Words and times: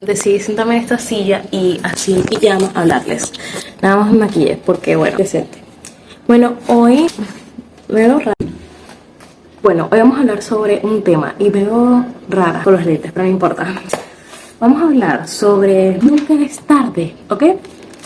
Decidí 0.00 0.40
sentarme 0.40 0.78
en 0.78 0.82
esta 0.82 0.96
silla 0.96 1.42
y 1.50 1.78
así 1.82 2.14
en 2.14 2.22
pijama 2.22 2.70
hablarles. 2.74 3.34
Nada 3.82 3.96
más 3.96 4.10
me 4.10 4.20
maquillé 4.20 4.58
porque, 4.64 4.96
bueno, 4.96 5.14
presente. 5.14 5.58
Bueno, 6.26 6.54
hoy 6.68 7.06
veo 7.86 8.18
rara. 8.18 8.32
Bueno, 9.62 9.88
hoy 9.92 9.98
vamos 9.98 10.16
a 10.16 10.20
hablar 10.20 10.40
sobre 10.40 10.80
un 10.84 11.02
tema 11.02 11.34
y 11.38 11.50
veo 11.50 12.06
rara 12.30 12.62
con 12.62 12.72
los 12.76 12.86
lentes, 12.86 13.12
pero 13.12 13.26
no 13.26 13.30
importa. 13.30 13.74
Vamos 14.58 14.80
a 14.80 14.86
hablar 14.86 15.28
sobre 15.28 15.98
nunca 15.98 16.32
es 16.32 16.60
tarde, 16.60 17.14
¿ok? 17.28 17.44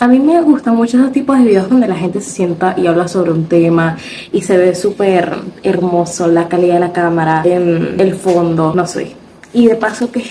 A 0.01 0.09
mí 0.09 0.19
me 0.19 0.41
gustan 0.41 0.75
mucho 0.75 0.97
esos 0.97 1.13
tipos 1.13 1.37
de 1.37 1.45
videos 1.45 1.69
donde 1.69 1.87
la 1.87 1.95
gente 1.95 2.19
se 2.19 2.29
sienta 2.29 2.75
y 2.77 2.87
habla 2.87 3.07
sobre 3.07 3.31
un 3.31 3.45
tema 3.45 3.95
y 4.33 4.41
se 4.41 4.57
ve 4.57 4.75
súper 4.75 5.33
hermoso 5.63 6.27
la 6.27 6.49
calidad 6.49 6.73
de 6.73 6.79
la 6.81 6.91
cámara, 6.91 7.41
en 7.45 7.97
el 7.97 8.15
fondo, 8.15 8.73
no 8.75 8.85
sé. 8.85 9.15
Y 9.53 9.67
de 9.67 9.77
paso 9.77 10.11
que 10.11 10.25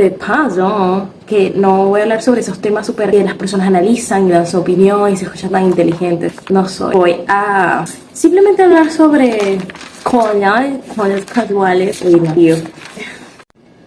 de 0.00 0.10
paso 0.10 1.08
que 1.26 1.52
no 1.54 1.86
voy 1.86 2.00
a 2.00 2.02
hablar 2.04 2.22
sobre 2.22 2.40
esos 2.40 2.58
temas 2.58 2.86
súper 2.86 3.10
que 3.10 3.22
las 3.22 3.34
personas 3.34 3.66
analizan 3.66 4.26
y 4.26 4.30
dan 4.30 4.46
su 4.46 4.58
opinión 4.58 5.12
y 5.12 5.16
se 5.16 5.24
escuchan 5.26 5.50
tan 5.50 5.64
inteligentes. 5.64 6.32
No 6.48 6.66
soy. 6.66 6.94
Voy 6.94 7.16
a 7.28 7.84
simplemente 8.12 8.62
hablar 8.62 8.90
sobre 8.90 9.58
cosas, 10.02 10.70
cosas 10.96 11.24
casuales 11.26 12.02
y 12.02 12.16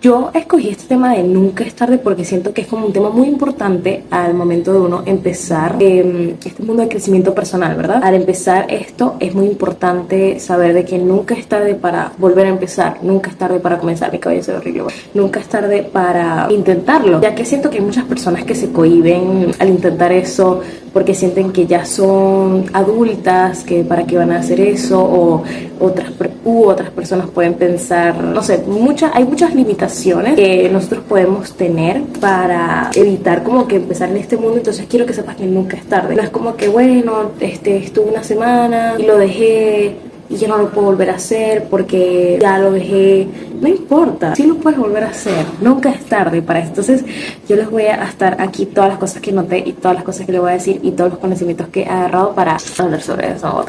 yo 0.04 0.32
escogí 0.34 0.68
este 0.68 0.88
tema 0.88 1.14
de 1.14 1.24
nunca 1.24 1.64
es 1.64 1.74
tarde 1.74 1.98
porque 1.98 2.26
siento 2.26 2.54
que 2.54 2.62
es 2.62 2.68
como 2.68 2.86
un 2.86 2.92
tema 2.92 3.10
muy 3.10 3.30
importante 3.30 4.04
al 4.12 4.34
momento 4.34 4.74
de 4.74 4.80
uno 4.80 5.04
empezar 5.06 5.78
eh, 5.80 6.36
este 6.44 6.62
mundo 6.62 6.84
de 6.84 6.90
crecimiento 6.90 7.34
personal, 7.34 7.78
¿verdad? 7.78 8.02
Al 8.04 8.14
empezar 8.14 8.66
esto 8.70 9.16
es 9.22 9.34
muy 9.34 9.46
importante 9.46 10.42
saber 10.42 10.74
de 10.74 10.84
que 10.84 10.98
nunca 10.98 11.36
es 11.36 11.48
tarde 11.48 11.76
para 11.76 12.12
volver 12.18 12.48
a 12.48 12.50
empezar, 12.50 12.98
nunca 13.02 13.32
es 13.32 13.38
tarde 13.38 13.62
para 13.62 13.80
comenzar, 13.80 14.12
mi 14.12 14.20
cabello 14.20 14.44
se 14.44 14.54
horrible, 14.54 14.84
nunca 15.14 15.40
es 15.40 15.48
tarde 15.48 15.84
para 15.84 16.48
intentarlo, 16.52 17.22
ya 17.22 17.34
que 17.34 17.46
siento 17.46 17.70
que 17.70 17.78
hay 17.78 17.86
muchas 17.86 18.04
personas 18.04 18.44
que 18.44 18.56
se 18.56 18.74
cohiben 18.74 19.52
al 19.58 19.70
intentar 19.70 20.12
eso 20.12 20.60
porque 20.94 21.16
sienten 21.16 21.52
que 21.52 21.66
ya 21.66 21.86
son 21.86 22.66
adultas, 22.72 23.64
que 23.64 23.84
para 23.84 24.06
qué 24.06 24.18
van 24.18 24.32
a 24.32 24.40
hacer 24.40 24.62
eso, 24.62 25.02
o 25.02 25.44
otras, 25.80 26.12
u 26.46 26.66
otras 26.66 26.92
personas 26.92 27.28
pueden 27.30 27.56
pensar, 27.56 28.24
no 28.24 28.44
sé, 28.44 28.60
muchas, 28.68 29.12
hay 29.16 29.26
muchas 29.26 29.56
limitaciones 29.56 30.36
que 30.36 30.70
nosotros 30.70 31.04
podemos 31.10 31.54
tener 31.54 32.04
para 32.22 32.92
evitar 32.96 33.44
como 33.44 33.68
que 33.68 33.78
empezar 33.78 34.10
en 34.10 34.18
este 34.18 34.38
mundo, 34.38 34.58
entonces 34.58 34.86
quiero 34.88 35.06
que 35.06 35.14
sepas 35.14 35.36
que 35.36 35.46
nunca 35.46 35.78
es 35.78 35.84
tarde. 35.86 36.16
No 36.16 36.22
es 36.22 36.30
como 36.30 36.56
que, 36.56 36.68
bueno, 36.68 37.32
este, 37.40 37.78
estuve 37.78 38.12
una 38.12 38.24
semana 38.24 38.96
y 39.00 39.04
lo 39.04 39.18
dejé 39.18 39.96
y 40.34 40.38
ya 40.38 40.48
no 40.48 40.58
lo 40.58 40.70
puedo 40.70 40.88
volver 40.88 41.12
a 41.12 41.16
hacer 41.16 41.66
porque 41.70 42.40
ya 42.42 42.58
lo 42.58 42.72
dejé. 42.72 43.28
No 43.62 43.68
importa, 43.68 44.36
sí 44.36 44.46
lo 44.46 44.56
puedes 44.56 44.80
volver 44.80 45.04
a 45.04 45.10
hacer, 45.10 45.46
nunca 45.62 45.92
es 45.92 46.04
tarde 46.06 46.42
para 46.42 46.60
eso. 46.60 46.70
Entonces 46.70 47.06
yo 47.48 47.56
les 47.56 47.70
voy 47.70 47.84
a 47.84 48.04
estar 48.04 48.42
aquí 48.42 48.66
todas 48.66 48.90
las 48.90 48.98
cosas 48.98 49.22
que 49.22 49.32
noté 49.32 49.60
y 49.60 49.74
todas 49.74 49.96
las 49.96 50.04
cosas 50.04 50.26
que 50.26 50.32
les 50.32 50.42
voy 50.42 50.50
a 50.50 50.54
decir 50.54 50.80
y 50.84 50.92
todos 50.92 51.12
los 51.12 51.20
conocimientos 51.20 51.68
que 51.68 51.84
he 51.84 51.88
agarrado 51.88 52.34
para 52.34 52.58
hablar 52.80 53.02
sobre 53.02 53.32
eso. 53.32 53.66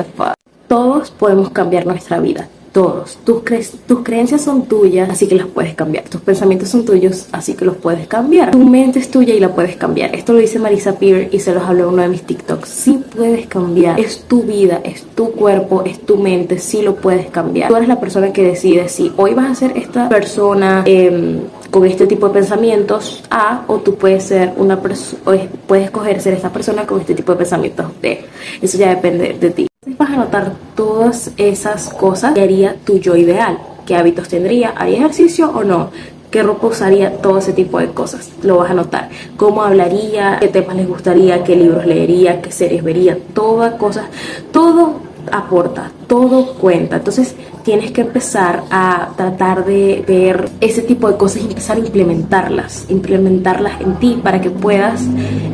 Todos 0.67 1.11
podemos 1.11 1.51
cambiar 1.51 1.87
nuestra 1.87 2.19
vida 2.19 2.49
todos. 2.75 3.17
Tus, 3.25 3.43
tus 3.87 4.01
creencias 4.01 4.43
son 4.43 4.67
tuyas, 4.67 5.09
así 5.09 5.27
que 5.29 5.37
las 5.37 5.47
puedes 5.47 5.75
cambiar. 5.75 6.05
Tus 6.09 6.21
pensamientos 6.21 6.69
son 6.69 6.85
tuyos, 6.85 7.29
así 7.33 7.55
que 7.55 7.65
los 7.65 7.77
puedes 7.77 8.07
cambiar. 8.09 8.51
Tu 8.51 8.59
mente 8.59 8.99
es 8.99 9.11
tuya 9.11 9.33
y 9.33 9.41
la 9.41 9.55
puedes 9.55 9.77
cambiar. 9.77 10.15
Esto 10.15 10.33
lo 10.35 10.41
dice 10.41 10.59
Marisa 10.59 10.99
Peer 10.99 11.29
y 11.33 11.39
se 11.39 11.55
los 11.55 11.63
habló 11.63 11.85
en 11.85 11.95
uno 11.95 12.03
de 12.03 12.09
mis 12.09 12.23
TikToks. 12.23 12.69
Sí 12.69 13.01
puedes 13.17 13.47
cambiar. 13.47 13.99
Es 13.99 14.25
tu 14.25 14.43
vida, 14.43 14.81
es 14.85 15.05
tu 15.15 15.31
cuerpo, 15.31 15.85
es 15.87 16.01
tu 16.01 16.19
mente. 16.19 16.59
Sí 16.59 16.83
lo 16.83 16.97
puedes 16.97 17.31
cambiar. 17.31 17.69
Tú 17.69 17.77
eres 17.77 17.89
la 17.89 18.01
persona 18.01 18.33
que 18.33 18.43
decide 18.43 18.89
si 18.89 19.13
hoy 19.17 19.35
vas 19.35 19.53
a 19.53 19.55
ser 19.55 19.79
esta 19.79 20.09
persona 20.09 20.83
em, 20.85 21.43
con 21.71 21.87
este 21.87 22.09
tipo 22.09 22.27
de 22.27 22.35
pensamientos 22.35 23.23
A 23.31 23.63
o 23.69 23.79
tú 23.79 23.95
puedes 23.95 24.25
ser 24.25 24.53
una 24.57 24.81
persona, 24.81 25.23
puedes 25.69 25.85
escoger 25.87 26.21
ser 26.21 26.35
esta 26.35 26.53
persona 26.53 26.85
con 26.87 27.01
este 27.01 27.15
tipo 27.15 27.33
de 27.33 27.39
pensamientos 27.39 27.87
B. 28.03 28.25
Eso 28.61 28.77
ya 28.77 28.89
depende 28.89 29.37
de 29.41 29.51
ti. 29.51 29.67
Vas 30.15 30.21
a 30.21 30.27
notar 30.27 30.53
todas 30.77 31.33
esas 31.39 31.89
cosas 31.89 32.35
que 32.35 32.41
haría 32.41 32.77
tu 32.85 33.01
yo 33.01 33.17
ideal. 33.17 33.59
¿Qué 33.85 33.97
hábitos 33.97 34.29
tendría? 34.29 34.69
¿Haría 34.71 34.99
ejercicio 34.99 35.51
o 35.51 35.65
no? 35.65 35.91
¿Qué 36.31 36.41
ropa 36.45 36.69
usaría? 36.69 37.21
Todo 37.21 37.39
ese 37.39 37.53
tipo 37.53 37.81
de 37.81 37.89
cosas. 37.89 38.31
Lo 38.45 38.59
vas 38.59 38.71
a 38.71 38.75
notar. 38.75 39.09
¿Cómo 39.37 39.65
hablaría? 39.65 40.39
¿Qué 40.39 40.47
temas 40.47 40.77
les 40.77 40.87
gustaría? 40.87 41.43
¿Qué 41.43 41.57
libros 41.57 41.85
leería? 41.85 42.41
¿Qué 42.41 42.53
series 42.53 42.85
vería? 42.85 43.19
Todas 43.35 43.75
cosas. 43.75 44.05
Todo 44.53 45.01
aporta, 45.33 45.91
todo 46.07 46.55
cuenta. 46.55 46.97
Entonces 46.97 47.35
tienes 47.65 47.91
que 47.93 48.03
empezar 48.03 48.63
a 48.71 49.11
tratar 49.17 49.65
de 49.65 50.05
ver 50.07 50.51
ese 50.61 50.83
tipo 50.83 51.11
de 51.11 51.17
cosas 51.17 51.43
y 51.43 51.47
empezar 51.47 51.77
a 51.77 51.81
implementarlas, 51.81 52.87
implementarlas 52.89 53.81
en 53.81 53.95
ti 53.97 54.21
para 54.23 54.41
que 54.41 54.51
puedas 54.51 55.03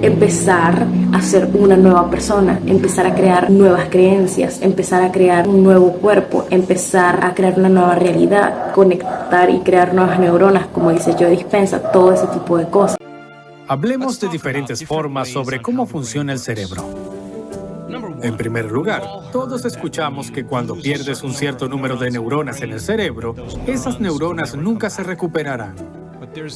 empezar 0.02 0.86
a 1.12 1.22
ser 1.22 1.48
una 1.54 1.76
nueva 1.76 2.10
persona, 2.10 2.60
empezar 2.66 3.06
a 3.06 3.14
crear 3.14 3.50
nuevas 3.50 3.88
creencias, 3.90 4.60
empezar 4.62 5.02
a 5.02 5.12
crear 5.12 5.48
un 5.48 5.62
nuevo 5.62 5.92
cuerpo, 5.92 6.46
empezar 6.50 7.24
a 7.24 7.34
crear 7.34 7.58
una 7.58 7.68
nueva 7.68 7.94
realidad, 7.94 8.72
conectar 8.72 9.50
y 9.50 9.60
crear 9.60 9.94
nuevas 9.94 10.18
neuronas, 10.18 10.66
como 10.68 10.90
dice 10.90 11.14
Joe 11.18 11.30
Dispensa, 11.30 11.92
todo 11.92 12.12
ese 12.12 12.26
tipo 12.28 12.58
de 12.58 12.68
cosas. 12.68 12.96
Hablemos 13.68 14.18
de 14.18 14.28
diferentes 14.28 14.84
formas 14.84 15.28
sobre 15.28 15.62
cómo 15.62 15.86
funciona 15.86 16.32
el 16.32 16.40
cerebro. 16.40 16.99
En 18.22 18.36
primer 18.36 18.70
lugar, 18.70 19.02
todos 19.32 19.64
escuchamos 19.64 20.30
que 20.30 20.44
cuando 20.44 20.74
pierdes 20.74 21.22
un 21.22 21.32
cierto 21.32 21.68
número 21.68 21.96
de 21.96 22.10
neuronas 22.10 22.60
en 22.60 22.72
el 22.72 22.80
cerebro, 22.80 23.34
esas 23.66 24.00
neuronas 24.00 24.54
nunca 24.54 24.90
se 24.90 25.02
recuperarán. 25.02 25.74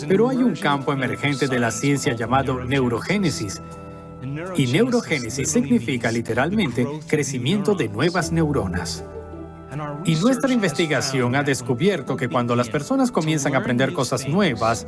Pero 0.07 0.29
hay 0.29 0.39
un 0.39 0.55
campo 0.55 0.93
emergente 0.93 1.49
de 1.49 1.59
la 1.59 1.71
ciencia 1.71 2.15
llamado 2.15 2.65
neurogénesis. 2.65 3.63
Y 4.57 4.67
neurogénesis 4.67 5.51
significa 5.51 6.11
literalmente 6.11 6.87
crecimiento 7.09 7.75
de 7.75 7.89
nuevas 7.89 8.31
neuronas. 8.31 9.05
Y 10.05 10.17
nuestra 10.17 10.53
investigación 10.53 11.35
ha 11.35 11.43
descubierto 11.43 12.17
que 12.17 12.29
cuando 12.29 12.55
las 12.55 12.69
personas 12.69 13.11
comienzan 13.11 13.55
a 13.55 13.59
aprender 13.59 13.93
cosas 13.93 14.29
nuevas 14.29 14.87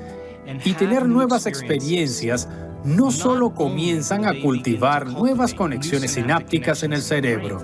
y 0.64 0.74
tener 0.74 1.06
nuevas 1.06 1.46
experiencias, 1.46 2.48
no 2.84 3.10
solo 3.10 3.52
comienzan 3.54 4.24
a 4.26 4.40
cultivar 4.40 5.06
nuevas 5.06 5.54
conexiones 5.54 6.12
sinápticas 6.12 6.82
en 6.82 6.92
el 6.92 7.02
cerebro, 7.02 7.58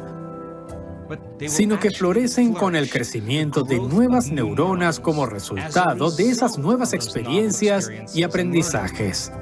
sino 1.46 1.78
que 1.78 1.90
florecen 1.90 2.52
con 2.52 2.76
el 2.76 2.90
crecimiento 2.90 3.62
de 3.62 3.78
nuevas 3.78 4.30
neuronas 4.30 5.00
como 5.00 5.26
resultado 5.26 6.10
de 6.10 6.30
esas 6.30 6.58
nuevas 6.58 6.92
experiencias 6.92 7.90
y 8.14 8.22
aprendizajes. 8.22 9.32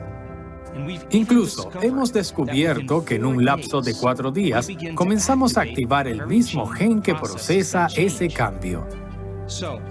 Incluso 1.10 1.70
hemos 1.82 2.12
descubierto 2.12 3.04
que 3.04 3.16
en 3.16 3.24
un 3.24 3.44
lapso 3.44 3.80
de 3.80 3.94
cuatro 3.94 4.30
días 4.30 4.68
comenzamos 4.94 5.56
a 5.56 5.62
activar 5.62 6.06
el 6.06 6.26
mismo 6.26 6.66
gen 6.66 7.02
que 7.02 7.14
procesa 7.14 7.88
ese 7.96 8.28
cambio. 8.28 8.86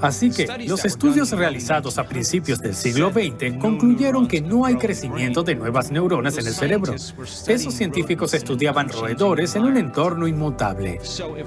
Así 0.01 0.29
que 0.31 0.47
los 0.67 0.85
estudios 0.85 1.31
realizados 1.31 1.97
a 1.97 2.03
principios 2.05 2.59
del 2.59 2.75
siglo 2.75 3.11
XX 3.11 3.57
concluyeron 3.59 4.27
que 4.27 4.41
no 4.41 4.65
hay 4.65 4.75
crecimiento 4.75 5.43
de 5.43 5.55
nuevas 5.55 5.91
neuronas 5.91 6.37
en 6.37 6.47
el 6.47 6.53
cerebro. 6.53 6.93
Esos 6.93 7.73
científicos 7.73 8.33
estudiaban 8.33 8.89
roedores 8.89 9.55
en 9.55 9.63
un 9.63 9.77
entorno 9.77 10.27
inmutable. 10.27 10.99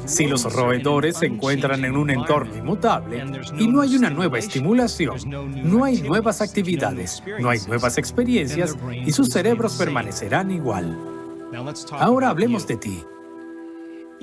Si 0.05 0.27
los 0.27 0.53
roedores 0.53 1.19
se 1.19 1.27
encuentran 1.27 1.85
en 1.85 1.97
un 1.97 2.11
entorno 2.11 2.57
inmutable 2.57 3.25
y 3.59 3.69
no 3.69 3.81
hay 3.81 3.97
una 3.97 4.11
nueva 4.11 4.39
estimulación, 4.39 5.19
no 5.65 5.85
hay 5.85 6.03
nuevas 6.03 6.41
actividades, 6.41 7.23
no 7.41 7.51
hay 7.51 7.61
nuevas 7.67 7.99
experiencias 7.99 8.77
y 9.05 9.13
sus 9.13 9.29
cerebros 9.29 9.75
permanecerán 9.75 10.51
igual. 10.51 10.99
Ahora 11.93 12.31
hablemos 12.31 12.67
de 12.67 12.77
ti. 12.77 13.05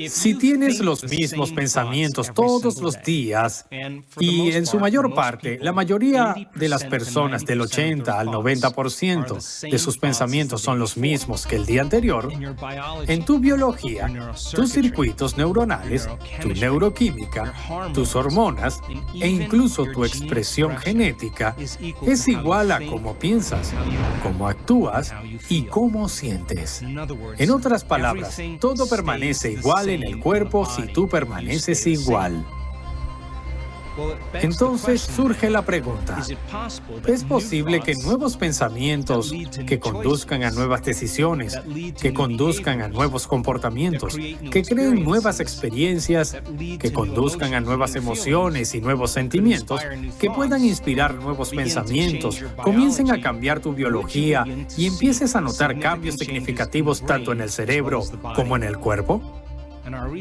Si 0.07 0.35
tienes 0.35 0.79
los 0.79 1.03
mismos 1.03 1.51
pensamientos 1.51 2.31
todos 2.33 2.79
los 2.79 3.01
días, 3.01 3.65
y 4.19 4.51
en 4.51 4.65
su 4.65 4.79
mayor 4.79 5.13
parte, 5.13 5.59
la 5.61 5.73
mayoría 5.73 6.35
de 6.55 6.69
las 6.69 6.85
personas 6.85 7.45
del 7.45 7.61
80 7.61 8.17
al 8.17 8.27
90% 8.27 9.69
de 9.69 9.79
sus 9.79 9.97
pensamientos 9.97 10.61
son 10.61 10.79
los 10.79 10.95
mismos 10.95 11.45
que 11.45 11.57
el 11.57 11.65
día 11.65 11.81
anterior, 11.81 12.31
en 13.07 13.25
tu 13.25 13.39
biología, 13.39 14.33
tus 14.53 14.71
circuitos 14.71 15.37
neuronales, 15.37 16.07
tu 16.41 16.49
neuroquímica, 16.49 17.53
tus 17.93 18.15
hormonas 18.15 18.79
e 19.19 19.27
incluso 19.27 19.85
tu 19.85 20.05
expresión 20.05 20.77
genética 20.77 21.55
es 22.05 22.27
igual 22.27 22.71
a 22.71 22.85
cómo 22.85 23.15
piensas, 23.15 23.73
cómo 24.23 24.47
actúas 24.47 25.13
y 25.49 25.63
cómo 25.63 26.07
sientes. 26.07 26.81
En 27.37 27.51
otras 27.51 27.83
palabras, 27.83 28.39
todo 28.59 28.87
permanece 28.87 29.51
igual 29.51 29.88
en 29.95 30.03
el 30.03 30.19
cuerpo 30.19 30.65
si 30.65 30.87
tú 30.87 31.07
permaneces 31.07 31.85
igual. 31.87 32.45
Entonces 34.33 35.01
surge 35.01 35.49
la 35.49 35.63
pregunta, 35.65 36.21
¿es 37.07 37.23
posible 37.23 37.81
que 37.81 37.95
nuevos 37.95 38.37
pensamientos 38.37 39.33
que 39.65 39.79
conduzcan 39.79 40.43
a 40.43 40.51
nuevas 40.51 40.83
decisiones, 40.83 41.59
que 41.99 42.13
conduzcan 42.13 42.81
a 42.81 42.87
nuevos 42.87 43.27
comportamientos, 43.27 44.17
que 44.51 44.63
creen 44.63 45.03
nuevas 45.03 45.39
experiencias, 45.39 46.37
que 46.79 46.93
conduzcan 46.93 47.53
a 47.53 47.59
nuevas 47.59 47.95
emociones 47.95 48.73
y 48.75 48.81
nuevos 48.81 49.11
sentimientos, 49.11 49.81
que 50.19 50.29
puedan 50.29 50.63
inspirar 50.63 51.15
nuevos 51.15 51.49
pensamientos, 51.49 52.41
comiencen 52.63 53.11
a 53.11 53.19
cambiar 53.19 53.59
tu 53.59 53.73
biología 53.73 54.45
y 54.77 54.87
empieces 54.87 55.35
a 55.35 55.41
notar 55.41 55.79
cambios 55.79 56.15
significativos 56.15 57.05
tanto 57.05 57.31
en 57.31 57.41
el 57.41 57.49
cerebro 57.49 58.03
como 58.35 58.55
en 58.55 58.63
el 58.63 58.77
cuerpo? 58.77 59.38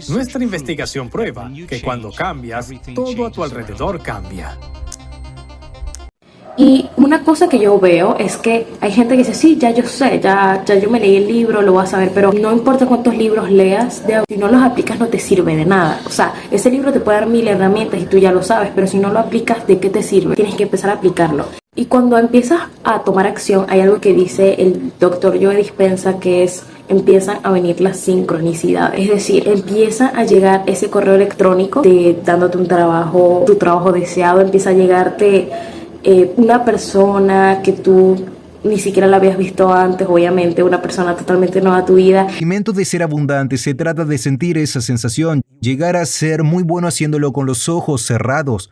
Nuestra 0.08 0.42
investigación 0.42 1.08
prueba 1.08 1.50
que 1.68 1.82
cuando 1.82 2.10
cambias, 2.12 2.70
todo 2.94 3.26
a 3.26 3.30
tu 3.30 3.44
alrededor 3.44 4.02
cambia. 4.02 4.56
Y 6.58 6.90
una 6.96 7.22
cosa 7.22 7.48
que 7.48 7.60
yo 7.60 7.78
veo 7.78 8.16
es 8.18 8.36
que 8.36 8.66
hay 8.80 8.90
gente 8.90 9.14
que 9.14 9.18
dice, 9.18 9.32
sí, 9.32 9.56
ya 9.58 9.70
yo 9.70 9.84
sé, 9.84 10.18
ya, 10.18 10.64
ya 10.66 10.74
yo 10.74 10.90
me 10.90 10.98
leí 10.98 11.14
el 11.14 11.28
libro, 11.28 11.62
lo 11.62 11.72
voy 11.72 11.84
a 11.84 11.86
saber, 11.86 12.10
pero 12.12 12.32
no 12.32 12.52
importa 12.52 12.84
cuántos 12.84 13.16
libros 13.16 13.48
leas, 13.48 14.02
si 14.28 14.36
no 14.36 14.48
los 14.48 14.60
aplicas 14.60 14.98
no 14.98 15.06
te 15.06 15.20
sirve 15.20 15.54
de 15.54 15.64
nada. 15.64 16.00
O 16.04 16.10
sea, 16.10 16.34
ese 16.50 16.68
libro 16.68 16.92
te 16.92 16.98
puede 16.98 17.20
dar 17.20 17.28
mil 17.28 17.46
herramientas 17.46 18.00
y 18.00 18.06
tú 18.06 18.18
ya 18.18 18.32
lo 18.32 18.42
sabes, 18.42 18.72
pero 18.74 18.88
si 18.88 18.98
no 18.98 19.12
lo 19.12 19.20
aplicas, 19.20 19.68
¿de 19.68 19.78
qué 19.78 19.88
te 19.88 20.02
sirve? 20.02 20.34
Tienes 20.34 20.56
que 20.56 20.64
empezar 20.64 20.90
a 20.90 20.94
aplicarlo. 20.94 21.46
Y 21.78 21.86
cuando 21.86 22.18
empiezas 22.18 22.62
a 22.82 23.04
tomar 23.04 23.28
acción, 23.28 23.66
hay 23.68 23.82
algo 23.82 24.00
que 24.00 24.12
dice 24.12 24.56
el 24.58 24.90
doctor 24.98 25.38
Joe 25.40 25.54
Dispensa 25.54 26.18
que 26.18 26.42
es 26.42 26.64
empiezan 26.88 27.38
a 27.44 27.52
venir 27.52 27.80
las 27.80 28.00
sincronicidades. 28.00 28.98
Es 28.98 29.08
decir, 29.08 29.46
empieza 29.46 30.08
a 30.08 30.24
llegar 30.24 30.64
ese 30.66 30.90
correo 30.90 31.14
electrónico 31.14 31.82
de, 31.82 32.18
dándote 32.24 32.58
un 32.58 32.66
trabajo, 32.66 33.44
tu 33.46 33.54
trabajo 33.54 33.92
deseado, 33.92 34.40
empieza 34.40 34.70
a 34.70 34.72
llegarte 34.72 35.50
eh, 36.02 36.34
una 36.36 36.64
persona 36.64 37.60
que 37.62 37.70
tú 37.70 38.26
ni 38.64 38.80
siquiera 38.80 39.06
la 39.06 39.18
habías 39.18 39.38
visto 39.38 39.72
antes, 39.72 40.08
obviamente, 40.08 40.64
una 40.64 40.82
persona 40.82 41.14
totalmente 41.14 41.60
nueva 41.60 41.78
a 41.78 41.84
tu 41.84 41.94
vida. 41.94 42.22
El 42.22 42.30
sentimiento 42.30 42.72
de 42.72 42.84
ser 42.84 43.04
abundante 43.04 43.56
se 43.56 43.74
trata 43.74 44.04
de 44.04 44.18
sentir 44.18 44.58
esa 44.58 44.80
sensación, 44.80 45.42
llegar 45.60 45.94
a 45.94 46.04
ser 46.06 46.42
muy 46.42 46.64
bueno 46.64 46.88
haciéndolo 46.88 47.32
con 47.32 47.46
los 47.46 47.68
ojos 47.68 48.02
cerrados. 48.02 48.68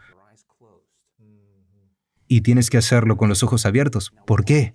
Y 2.28 2.40
tienes 2.40 2.70
que 2.70 2.78
hacerlo 2.78 3.16
con 3.16 3.28
los 3.28 3.42
ojos 3.42 3.66
abiertos. 3.66 4.12
¿Por 4.26 4.44
qué? 4.44 4.74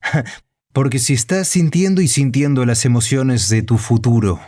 Porque 0.72 0.98
si 0.98 1.14
estás 1.14 1.48
sintiendo 1.48 2.00
y 2.00 2.08
sintiendo 2.08 2.66
las 2.66 2.84
emociones 2.84 3.48
de 3.48 3.62
tu 3.62 3.78
futuro, 3.78 4.40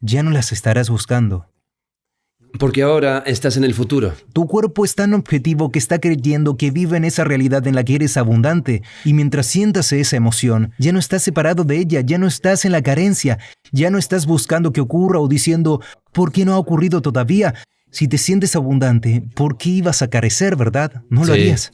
ya 0.00 0.22
no 0.22 0.30
las 0.30 0.52
estarás 0.52 0.90
buscando. 0.90 1.48
Porque 2.58 2.82
ahora 2.82 3.22
estás 3.26 3.56
en 3.56 3.64
el 3.64 3.74
futuro. 3.74 4.12
Tu 4.32 4.46
cuerpo 4.46 4.84
es 4.84 4.94
tan 4.94 5.12
objetivo 5.12 5.72
que 5.72 5.80
está 5.80 5.98
creyendo 5.98 6.56
que 6.56 6.70
vive 6.70 6.96
en 6.96 7.04
esa 7.04 7.24
realidad 7.24 7.66
en 7.66 7.74
la 7.74 7.82
que 7.82 7.96
eres 7.96 8.16
abundante, 8.16 8.82
y 9.04 9.12
mientras 9.12 9.46
sientas 9.46 9.92
esa 9.92 10.16
emoción, 10.16 10.72
ya 10.78 10.92
no 10.92 11.00
estás 11.00 11.22
separado 11.22 11.64
de 11.64 11.78
ella, 11.78 12.00
ya 12.00 12.16
no 12.16 12.28
estás 12.28 12.64
en 12.64 12.70
la 12.70 12.82
carencia, 12.82 13.38
ya 13.72 13.90
no 13.90 13.98
estás 13.98 14.26
buscando 14.26 14.72
que 14.72 14.80
ocurra 14.80 15.18
o 15.18 15.26
diciendo, 15.26 15.80
¿por 16.12 16.30
qué 16.30 16.44
no 16.44 16.52
ha 16.52 16.58
ocurrido 16.58 17.02
todavía? 17.02 17.54
Si 17.94 18.08
te 18.08 18.18
sientes 18.18 18.56
abundante, 18.56 19.22
¿por 19.36 19.56
qué 19.56 19.70
ibas 19.70 20.02
a 20.02 20.08
carecer, 20.08 20.56
verdad? 20.56 21.04
No 21.10 21.24
lo 21.24 21.32
harías. 21.32 21.70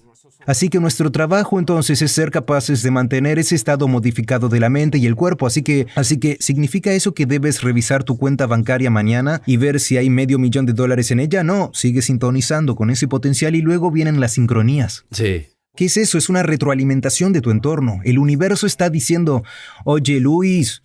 Así 0.46 0.68
que 0.68 0.78
nuestro 0.78 1.10
trabajo 1.10 1.58
entonces 1.58 2.02
es 2.02 2.12
ser 2.12 2.30
capaces 2.30 2.82
de 2.82 2.90
mantener 2.90 3.38
ese 3.38 3.54
estado 3.54 3.88
modificado 3.88 4.50
de 4.50 4.60
la 4.60 4.68
mente 4.68 4.98
y 4.98 5.06
el 5.06 5.16
cuerpo. 5.16 5.46
Así 5.46 5.62
que, 5.62 5.86
así 5.94 6.18
que, 6.18 6.36
¿significa 6.38 6.92
eso 6.92 7.14
que 7.14 7.24
debes 7.24 7.62
revisar 7.62 8.04
tu 8.04 8.18
cuenta 8.18 8.46
bancaria 8.46 8.90
mañana 8.90 9.40
y 9.46 9.56
ver 9.56 9.80
si 9.80 9.96
hay 9.96 10.10
medio 10.10 10.38
millón 10.38 10.66
de 10.66 10.74
dólares 10.74 11.10
en 11.10 11.20
ella? 11.20 11.42
No, 11.42 11.70
sigue 11.72 12.02
sintonizando 12.02 12.76
con 12.76 12.90
ese 12.90 13.08
potencial 13.08 13.56
y 13.56 13.62
luego 13.62 13.90
vienen 13.90 14.20
las 14.20 14.32
sincronías. 14.32 15.06
Sí. 15.12 15.46
¿Qué 15.74 15.86
es 15.86 15.96
eso? 15.96 16.18
Es 16.18 16.28
una 16.28 16.42
retroalimentación 16.42 17.32
de 17.32 17.40
tu 17.40 17.50
entorno. 17.50 18.00
El 18.04 18.18
universo 18.18 18.66
está 18.66 18.90
diciendo, 18.90 19.42
oye 19.86 20.20
Luis, 20.20 20.82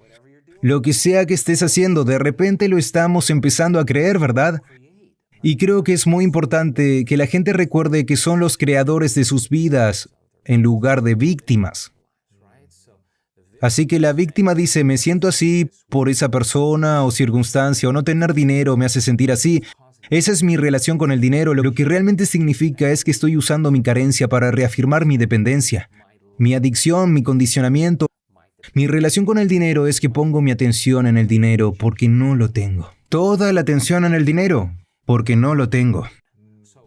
lo 0.62 0.82
que 0.82 0.94
sea 0.94 1.26
que 1.26 1.34
estés 1.34 1.62
haciendo, 1.62 2.06
de 2.06 2.20
repente 2.20 2.70
lo 2.70 2.78
estamos 2.78 3.30
empezando 3.30 3.82
a 3.82 3.86
creer, 3.86 4.18
¿verdad? 4.18 4.62
Y 5.48 5.58
creo 5.58 5.84
que 5.84 5.94
es 5.94 6.08
muy 6.08 6.24
importante 6.24 7.06
que 7.06 7.18
la 7.18 7.28
gente 7.28 7.54
recuerde 7.54 8.08
que 8.08 8.18
son 8.18 8.40
los 8.40 8.58
creadores 8.58 9.14
de 9.14 9.26
sus 9.26 9.48
vidas 9.48 10.10
en 10.44 10.64
lugar 10.64 11.04
de 11.04 11.14
víctimas. 11.14 11.94
Así 13.62 13.86
que 13.86 14.00
la 14.00 14.12
víctima 14.14 14.56
dice, 14.56 14.84
me 14.84 14.98
siento 14.98 15.28
así 15.28 15.70
por 15.88 16.10
esa 16.10 16.32
persona 16.32 17.04
o 17.04 17.12
circunstancia 17.12 17.88
o 17.88 17.94
no 17.94 18.04
tener 18.04 18.34
dinero 18.34 18.76
me 18.76 18.86
hace 18.86 19.02
sentir 19.02 19.32
así. 19.32 19.62
Esa 20.10 20.32
es 20.32 20.42
mi 20.42 20.58
relación 20.58 20.98
con 20.98 21.12
el 21.12 21.22
dinero. 21.22 21.54
Lo 21.54 21.72
que 21.74 21.86
realmente 21.86 22.26
significa 22.26 22.90
es 22.90 23.04
que 23.04 23.12
estoy 23.12 23.38
usando 23.38 23.70
mi 23.70 23.84
carencia 23.84 24.28
para 24.28 24.50
reafirmar 24.50 25.06
mi 25.06 25.18
dependencia, 25.18 25.92
mi 26.40 26.56
adicción, 26.56 27.14
mi 27.14 27.22
condicionamiento. 27.22 28.08
Mi 28.74 28.88
relación 28.88 29.28
con 29.28 29.38
el 29.38 29.48
dinero 29.48 29.86
es 29.86 30.02
que 30.02 30.10
pongo 30.10 30.42
mi 30.42 30.50
atención 30.50 31.06
en 31.06 31.20
el 31.20 31.28
dinero 31.28 31.72
porque 31.72 32.08
no 32.08 32.36
lo 32.36 32.50
tengo. 32.50 32.90
Toda 33.10 33.54
la 33.54 33.62
atención 33.62 34.06
en 34.06 34.16
el 34.16 34.26
dinero 34.26 34.72
porque 35.06 35.36
no 35.36 35.56
lo 35.56 35.69
tengo. 35.69 36.07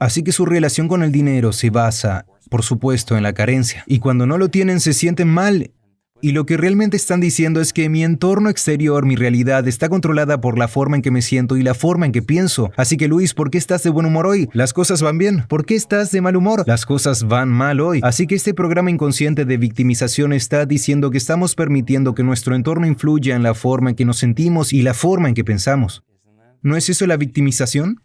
Así 0.01 0.23
que 0.23 0.33
su 0.33 0.47
relación 0.47 0.87
con 0.87 1.03
el 1.03 1.11
dinero 1.11 1.53
se 1.53 1.71
basa, 1.71 2.27
por 2.51 2.63
supuesto, 2.63 3.17
en 3.17 3.23
la 3.23 3.33
carencia. 3.33 3.85
Y 3.87 3.99
cuando 3.99 4.27
no 4.27 4.39
lo 4.39 4.49
tienen 4.49 4.81
se 4.81 4.93
sienten 4.93 5.29
mal. 5.29 5.73
Y 6.21 6.33
lo 6.33 6.47
que 6.47 6.57
realmente 6.57 6.97
están 6.97 7.21
diciendo 7.21 7.61
es 7.61 7.73
que 7.73 7.89
mi 7.89 8.03
entorno 8.03 8.51
exterior, 8.51 9.07
mi 9.07 9.15
realidad, 9.15 9.69
está 9.69 9.89
controlada 9.89 10.41
por 10.41 10.59
la 10.59 10.67
forma 10.67 10.97
en 10.97 11.03
que 11.03 11.13
me 11.13 11.23
siento 11.23 11.57
y 11.57 11.63
la 11.63 11.75
forma 11.75 12.07
en 12.07 12.13
que 12.13 12.23
pienso. 12.23 12.73
Así 12.77 12.97
que 12.97 13.07
Luis, 13.07 13.35
¿por 13.35 13.53
qué 13.53 13.59
estás 13.59 13.85
de 13.85 13.91
buen 13.91 14.05
humor 14.05 14.27
hoy? 14.27 14.49
Las 14.53 14.73
cosas 14.73 15.01
van 15.01 15.17
bien. 15.17 15.45
¿Por 15.49 15.65
qué 15.65 15.77
estás 15.77 16.11
de 16.11 16.21
mal 16.21 16.35
humor? 16.35 16.65
Las 16.67 16.87
cosas 16.87 17.29
van 17.29 17.51
mal 17.51 17.79
hoy. 17.81 18.01
Así 18.03 18.27
que 18.27 18.35
este 18.35 18.53
programa 18.53 18.91
inconsciente 18.91 19.45
de 19.45 19.57
victimización 19.59 20.33
está 20.33 20.67
diciendo 20.67 21.13
que 21.13 21.19
estamos 21.19 21.55
permitiendo 21.55 22.15
que 22.17 22.25
nuestro 22.25 22.57
entorno 22.57 22.89
influya 22.89 23.37
en 23.37 23.45
la 23.45 23.55
forma 23.55 23.91
en 23.91 23.97
que 23.97 24.05
nos 24.05 24.19
sentimos 24.19 24.73
y 24.73 24.83
la 24.83 24.95
forma 24.95 25.29
en 25.29 25.35
que 25.35 25.45
pensamos. 25.45 26.03
¿No 26.63 26.77
es 26.77 26.89
eso 26.89 27.07
la 27.07 27.17
victimización? 27.17 28.01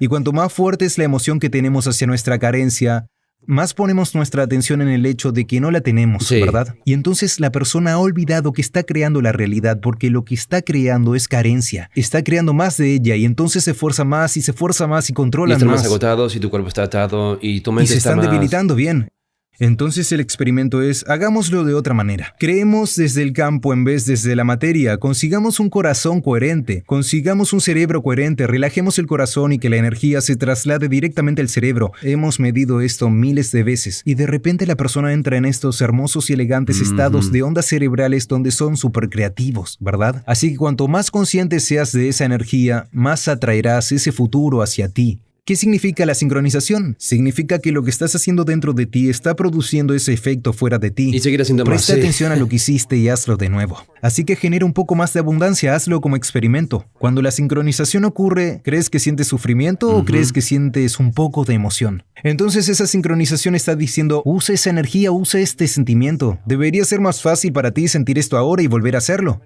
Y 0.00 0.08
cuanto 0.08 0.32
más 0.32 0.52
fuerte 0.52 0.84
es 0.84 0.98
la 0.98 1.04
emoción 1.04 1.38
que 1.38 1.50
tenemos 1.50 1.86
hacia 1.86 2.06
nuestra 2.06 2.38
carencia, 2.38 3.06
más 3.46 3.74
ponemos 3.74 4.14
nuestra 4.14 4.42
atención 4.42 4.80
en 4.82 4.88
el 4.88 5.04
hecho 5.06 5.32
de 5.32 5.46
que 5.46 5.60
no 5.60 5.70
la 5.70 5.80
tenemos, 5.80 6.28
¿verdad? 6.30 6.74
Y 6.84 6.92
entonces 6.94 7.40
la 7.40 7.50
persona 7.52 7.92
ha 7.92 7.98
olvidado 7.98 8.52
que 8.52 8.62
está 8.62 8.82
creando 8.82 9.20
la 9.20 9.32
realidad 9.32 9.80
porque 9.80 10.10
lo 10.10 10.24
que 10.24 10.34
está 10.34 10.62
creando 10.62 11.14
es 11.14 11.28
carencia. 11.28 11.90
Está 11.94 12.22
creando 12.22 12.54
más 12.54 12.76
de 12.76 12.94
ella 12.94 13.16
y 13.16 13.24
entonces 13.24 13.64
se 13.64 13.72
esfuerza 13.72 14.04
más 14.04 14.36
y 14.36 14.42
se 14.42 14.52
esfuerza 14.52 14.86
más 14.86 15.10
y 15.10 15.12
controla 15.12 15.52
y 15.52 15.54
están 15.54 15.68
más. 15.68 15.80
más 15.80 15.86
agotados 15.86 16.34
y 16.36 16.40
tu 16.40 16.50
cuerpo 16.50 16.68
está 16.68 16.84
atado 16.84 17.38
y 17.40 17.60
tu 17.60 17.70
y 17.72 17.74
mente 17.74 17.92
se 17.92 17.98
está 17.98 18.10
están 18.10 18.24
más... 18.24 18.30
debilitando 18.30 18.74
bien. 18.74 19.08
Entonces 19.58 20.10
el 20.12 20.20
experimento 20.20 20.82
es, 20.82 21.04
hagámoslo 21.08 21.64
de 21.64 21.74
otra 21.74 21.94
manera. 21.94 22.34
Creemos 22.38 22.96
desde 22.96 23.22
el 23.22 23.32
campo 23.32 23.72
en 23.72 23.84
vez 23.84 24.06
desde 24.06 24.36
la 24.36 24.44
materia, 24.44 24.96
consigamos 24.98 25.60
un 25.60 25.70
corazón 25.70 26.20
coherente, 26.20 26.82
consigamos 26.86 27.52
un 27.52 27.60
cerebro 27.60 28.02
coherente, 28.02 28.46
relajemos 28.46 28.98
el 28.98 29.06
corazón 29.06 29.52
y 29.52 29.58
que 29.58 29.70
la 29.70 29.76
energía 29.76 30.20
se 30.20 30.36
traslade 30.36 30.88
directamente 30.88 31.42
al 31.42 31.48
cerebro. 31.48 31.92
Hemos 32.02 32.40
medido 32.40 32.80
esto 32.80 33.10
miles 33.10 33.52
de 33.52 33.62
veces 33.62 34.02
y 34.04 34.14
de 34.14 34.26
repente 34.26 34.66
la 34.66 34.76
persona 34.76 35.12
entra 35.12 35.36
en 35.36 35.44
estos 35.44 35.80
hermosos 35.80 36.30
y 36.30 36.32
elegantes 36.32 36.80
estados 36.80 37.30
de 37.32 37.42
ondas 37.42 37.66
cerebrales 37.66 38.28
donde 38.28 38.50
son 38.50 38.76
súper 38.76 39.08
creativos, 39.08 39.78
¿verdad? 39.80 40.22
Así 40.26 40.50
que 40.50 40.56
cuanto 40.56 40.88
más 40.88 41.10
consciente 41.10 41.60
seas 41.60 41.92
de 41.92 42.08
esa 42.08 42.24
energía, 42.24 42.88
más 42.92 43.28
atraerás 43.28 43.92
ese 43.92 44.12
futuro 44.12 44.62
hacia 44.62 44.88
ti. 44.88 45.20
¿Qué 45.46 45.56
significa 45.56 46.06
la 46.06 46.14
sincronización? 46.14 46.96
Significa 46.98 47.58
que 47.58 47.70
lo 47.70 47.82
que 47.82 47.90
estás 47.90 48.14
haciendo 48.14 48.44
dentro 48.44 48.72
de 48.72 48.86
ti 48.86 49.10
está 49.10 49.36
produciendo 49.36 49.92
ese 49.92 50.14
efecto 50.14 50.54
fuera 50.54 50.78
de 50.78 50.90
ti. 50.90 51.14
Y 51.14 51.18
seguir 51.18 51.42
haciendo 51.42 51.66
más. 51.66 51.74
Presta 51.74 51.92
sí. 51.92 52.00
atención 52.00 52.32
a 52.32 52.36
lo 52.36 52.48
que 52.48 52.56
hiciste 52.56 52.96
y 52.96 53.10
hazlo 53.10 53.36
de 53.36 53.50
nuevo. 53.50 53.76
Así 54.00 54.24
que 54.24 54.36
genera 54.36 54.64
un 54.64 54.72
poco 54.72 54.94
más 54.94 55.12
de 55.12 55.20
abundancia, 55.20 55.74
hazlo 55.74 56.00
como 56.00 56.16
experimento. 56.16 56.86
Cuando 56.98 57.20
la 57.20 57.30
sincronización 57.30 58.06
ocurre, 58.06 58.62
¿crees 58.64 58.88
que 58.88 58.98
sientes 58.98 59.26
sufrimiento 59.26 59.94
o 59.94 60.06
crees 60.06 60.32
que 60.32 60.40
sientes 60.40 60.98
un 60.98 61.12
poco 61.12 61.44
de 61.44 61.52
emoción? 61.52 62.04
Entonces 62.22 62.70
esa 62.70 62.86
sincronización 62.86 63.54
está 63.54 63.76
diciendo, 63.76 64.22
usa 64.24 64.54
esa 64.54 64.70
energía, 64.70 65.12
usa 65.12 65.40
este 65.40 65.68
sentimiento. 65.68 66.38
Debería 66.46 66.86
ser 66.86 67.02
más 67.02 67.20
fácil 67.20 67.52
para 67.52 67.70
ti 67.72 67.86
sentir 67.88 68.18
esto 68.18 68.38
ahora 68.38 68.62
y 68.62 68.66
volver 68.66 68.94
a 68.94 68.98
hacerlo. 68.98 69.42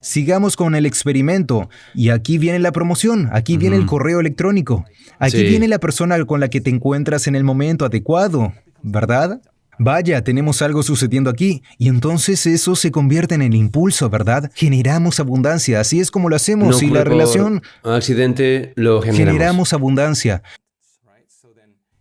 Sigamos 0.00 0.56
con 0.56 0.74
el 0.76 0.86
experimento. 0.86 1.68
Y 1.94 2.10
aquí 2.10 2.38
viene 2.38 2.60
la 2.60 2.70
promoción, 2.72 3.28
aquí 3.32 3.56
viene 3.56 3.76
el 3.76 3.86
correo 3.86 4.20
electrónico, 4.20 4.84
aquí 5.18 5.38
Sí. 5.38 5.44
viene 5.44 5.66
la 5.66 5.78
persona 5.80 6.24
con 6.24 6.38
la 6.40 6.48
que 6.48 6.60
te 6.60 6.70
encuentras 6.70 7.26
en 7.26 7.34
el 7.34 7.42
momento 7.42 7.84
adecuado, 7.84 8.52
¿verdad? 8.82 9.40
Vaya, 9.80 10.22
tenemos 10.24 10.60
algo 10.62 10.82
sucediendo 10.82 11.30
aquí. 11.30 11.62
Y 11.78 11.88
entonces 11.88 12.46
eso 12.46 12.74
se 12.76 12.90
convierte 12.90 13.34
en 13.36 13.42
el 13.42 13.54
impulso, 13.54 14.08
¿verdad? 14.10 14.50
Generamos 14.54 15.20
abundancia, 15.20 15.80
así 15.80 16.00
es 16.00 16.10
como 16.10 16.28
lo 16.28 16.36
hacemos. 16.36 16.80
No 16.80 16.88
y 16.88 16.90
la 16.90 17.04
relación, 17.04 17.62
accidente 17.84 18.72
lo 18.76 19.00
generamos. 19.02 19.18
generamos 19.32 19.72
abundancia. 19.72 20.42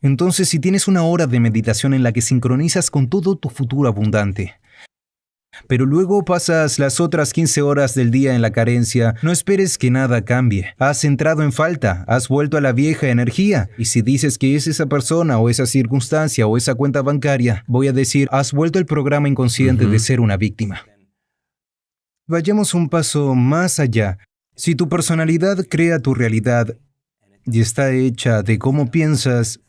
Entonces, 0.04 0.48
si 0.48 0.60
tienes 0.60 0.88
una 0.88 1.04
hora 1.04 1.25
de 1.25 1.39
meditación 1.39 1.94
en 1.96 2.04
la 2.04 2.12
que 2.12 2.22
sincronizas 2.22 2.92
con 2.92 3.10
todo 3.10 3.36
tu 3.36 3.50
futuro 3.50 3.88
abundante, 3.89 4.54
pero 5.67 5.85
luego 5.85 6.23
pasas 6.25 6.79
las 6.79 6.99
otras 6.99 7.33
15 7.33 7.61
horas 7.61 7.95
del 7.95 8.11
día 8.11 8.35
en 8.35 8.41
la 8.41 8.51
carencia, 8.51 9.15
no 9.21 9.31
esperes 9.31 9.77
que 9.77 9.91
nada 9.91 10.23
cambie. 10.23 10.73
Has 10.77 11.03
entrado 11.03 11.43
en 11.43 11.51
falta, 11.51 12.03
has 12.07 12.27
vuelto 12.27 12.57
a 12.57 12.61
la 12.61 12.73
vieja 12.73 13.09
energía, 13.09 13.69
y 13.77 13.85
si 13.85 14.01
dices 14.01 14.37
que 14.37 14.55
es 14.55 14.67
esa 14.67 14.85
persona 14.85 15.39
o 15.39 15.49
esa 15.49 15.65
circunstancia 15.65 16.47
o 16.47 16.57
esa 16.57 16.75
cuenta 16.75 17.01
bancaria, 17.01 17.63
voy 17.67 17.87
a 17.87 17.93
decir, 17.93 18.27
has 18.31 18.53
vuelto 18.53 18.79
al 18.79 18.85
programa 18.85 19.27
inconsciente 19.27 19.85
de 19.85 19.99
ser 19.99 20.19
una 20.19 20.37
víctima. 20.37 20.85
Vayamos 22.27 22.73
un 22.73 22.89
paso 22.89 23.35
más 23.35 23.79
allá. 23.79 24.17
Si 24.55 24.75
tu 24.75 24.89
personalidad 24.89 25.65
crea 25.69 25.99
tu 25.99 26.13
realidad 26.13 26.75
y 27.45 27.61
está 27.61 27.91
hecha 27.91 28.43
de 28.43 28.59
cómo 28.59 28.91
piensas, 28.91 29.61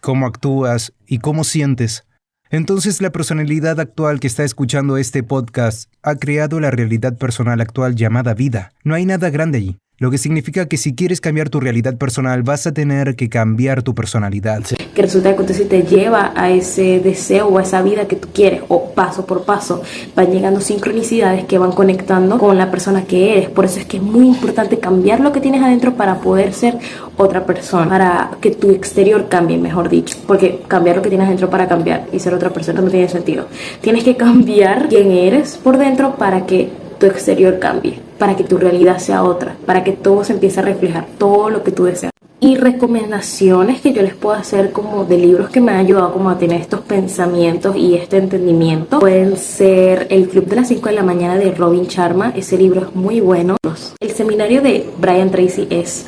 cómo 0.00 0.26
actúas 0.26 0.92
y 1.06 1.18
cómo 1.18 1.42
sientes, 1.42 2.05
entonces 2.50 3.00
la 3.00 3.10
personalidad 3.10 3.80
actual 3.80 4.20
que 4.20 4.26
está 4.26 4.44
escuchando 4.44 4.96
este 4.96 5.22
podcast 5.22 5.90
ha 6.02 6.16
creado 6.16 6.60
la 6.60 6.70
realidad 6.70 7.16
personal 7.16 7.60
actual 7.60 7.94
llamada 7.96 8.34
vida. 8.34 8.72
No 8.84 8.94
hay 8.94 9.06
nada 9.06 9.30
grande 9.30 9.58
allí. 9.58 9.78
Lo 9.98 10.10
que 10.10 10.18
significa 10.18 10.66
que 10.66 10.76
si 10.76 10.94
quieres 10.94 11.22
cambiar 11.22 11.48
tu 11.48 11.58
realidad 11.58 11.96
personal, 11.96 12.42
vas 12.42 12.66
a 12.66 12.74
tener 12.74 13.16
que 13.16 13.30
cambiar 13.30 13.82
tu 13.82 13.94
personalidad. 13.94 14.62
Que 14.94 15.00
resulta 15.00 15.34
que 15.34 15.40
entonces 15.40 15.66
te 15.70 15.84
lleva 15.84 16.34
a 16.36 16.50
ese 16.50 17.00
deseo 17.00 17.48
o 17.48 17.56
a 17.56 17.62
esa 17.62 17.80
vida 17.80 18.06
que 18.06 18.16
tú 18.16 18.28
quieres, 18.30 18.60
o 18.68 18.90
paso 18.90 19.24
por 19.24 19.44
paso 19.44 19.80
van 20.14 20.30
llegando 20.30 20.60
sincronicidades 20.60 21.46
que 21.46 21.56
van 21.56 21.72
conectando 21.72 22.36
con 22.36 22.58
la 22.58 22.70
persona 22.70 23.04
que 23.04 23.38
eres. 23.38 23.48
Por 23.48 23.64
eso 23.64 23.80
es 23.80 23.86
que 23.86 23.96
es 23.96 24.02
muy 24.02 24.26
importante 24.26 24.78
cambiar 24.78 25.20
lo 25.20 25.32
que 25.32 25.40
tienes 25.40 25.62
adentro 25.62 25.94
para 25.94 26.20
poder 26.20 26.52
ser 26.52 26.76
otra 27.16 27.46
persona, 27.46 27.88
para 27.88 28.30
que 28.38 28.50
tu 28.50 28.72
exterior 28.72 29.30
cambie, 29.30 29.56
mejor 29.56 29.88
dicho. 29.88 30.18
Porque 30.26 30.60
cambiar 30.68 30.96
lo 30.96 31.02
que 31.02 31.08
tienes 31.08 31.26
adentro 31.26 31.48
para 31.48 31.68
cambiar 31.68 32.06
y 32.12 32.18
ser 32.18 32.34
otra 32.34 32.50
persona 32.50 32.82
no 32.82 32.90
tiene 32.90 33.08
sentido. 33.08 33.46
Tienes 33.80 34.04
que 34.04 34.14
cambiar 34.14 34.90
quién 34.90 35.10
eres 35.10 35.56
por 35.56 35.78
dentro 35.78 36.16
para 36.16 36.44
que 36.44 36.84
tu 36.98 37.06
exterior 37.06 37.58
cambie 37.58 38.00
para 38.18 38.36
que 38.36 38.44
tu 38.44 38.58
realidad 38.58 38.98
sea 38.98 39.22
otra, 39.22 39.56
para 39.66 39.84
que 39.84 39.92
todo 39.92 40.24
se 40.24 40.32
empiece 40.32 40.60
a 40.60 40.62
reflejar, 40.62 41.06
todo 41.18 41.50
lo 41.50 41.62
que 41.62 41.72
tú 41.72 41.84
deseas. 41.84 42.10
Y 42.38 42.56
recomendaciones 42.56 43.80
que 43.80 43.94
yo 43.94 44.02
les 44.02 44.14
puedo 44.14 44.36
hacer 44.36 44.70
como 44.70 45.04
de 45.04 45.16
libros 45.16 45.48
que 45.48 45.60
me 45.60 45.72
han 45.72 45.78
ayudado 45.78 46.12
como 46.12 46.28
a 46.28 46.38
tener 46.38 46.60
estos 46.60 46.80
pensamientos 46.80 47.74
y 47.76 47.94
este 47.94 48.18
entendimiento 48.18 48.98
pueden 48.98 49.38
ser 49.38 50.06
El 50.10 50.28
Club 50.28 50.44
de 50.46 50.56
las 50.56 50.68
5 50.68 50.88
de 50.88 50.94
la 50.94 51.02
mañana 51.02 51.38
de 51.38 51.52
Robin 51.52 51.86
Sharma, 51.86 52.32
ese 52.36 52.58
libro 52.58 52.82
es 52.82 52.94
muy 52.94 53.20
bueno. 53.20 53.56
El 54.00 54.10
seminario 54.10 54.60
de 54.60 54.86
Brian 55.00 55.30
Tracy 55.30 55.66
es 55.70 56.06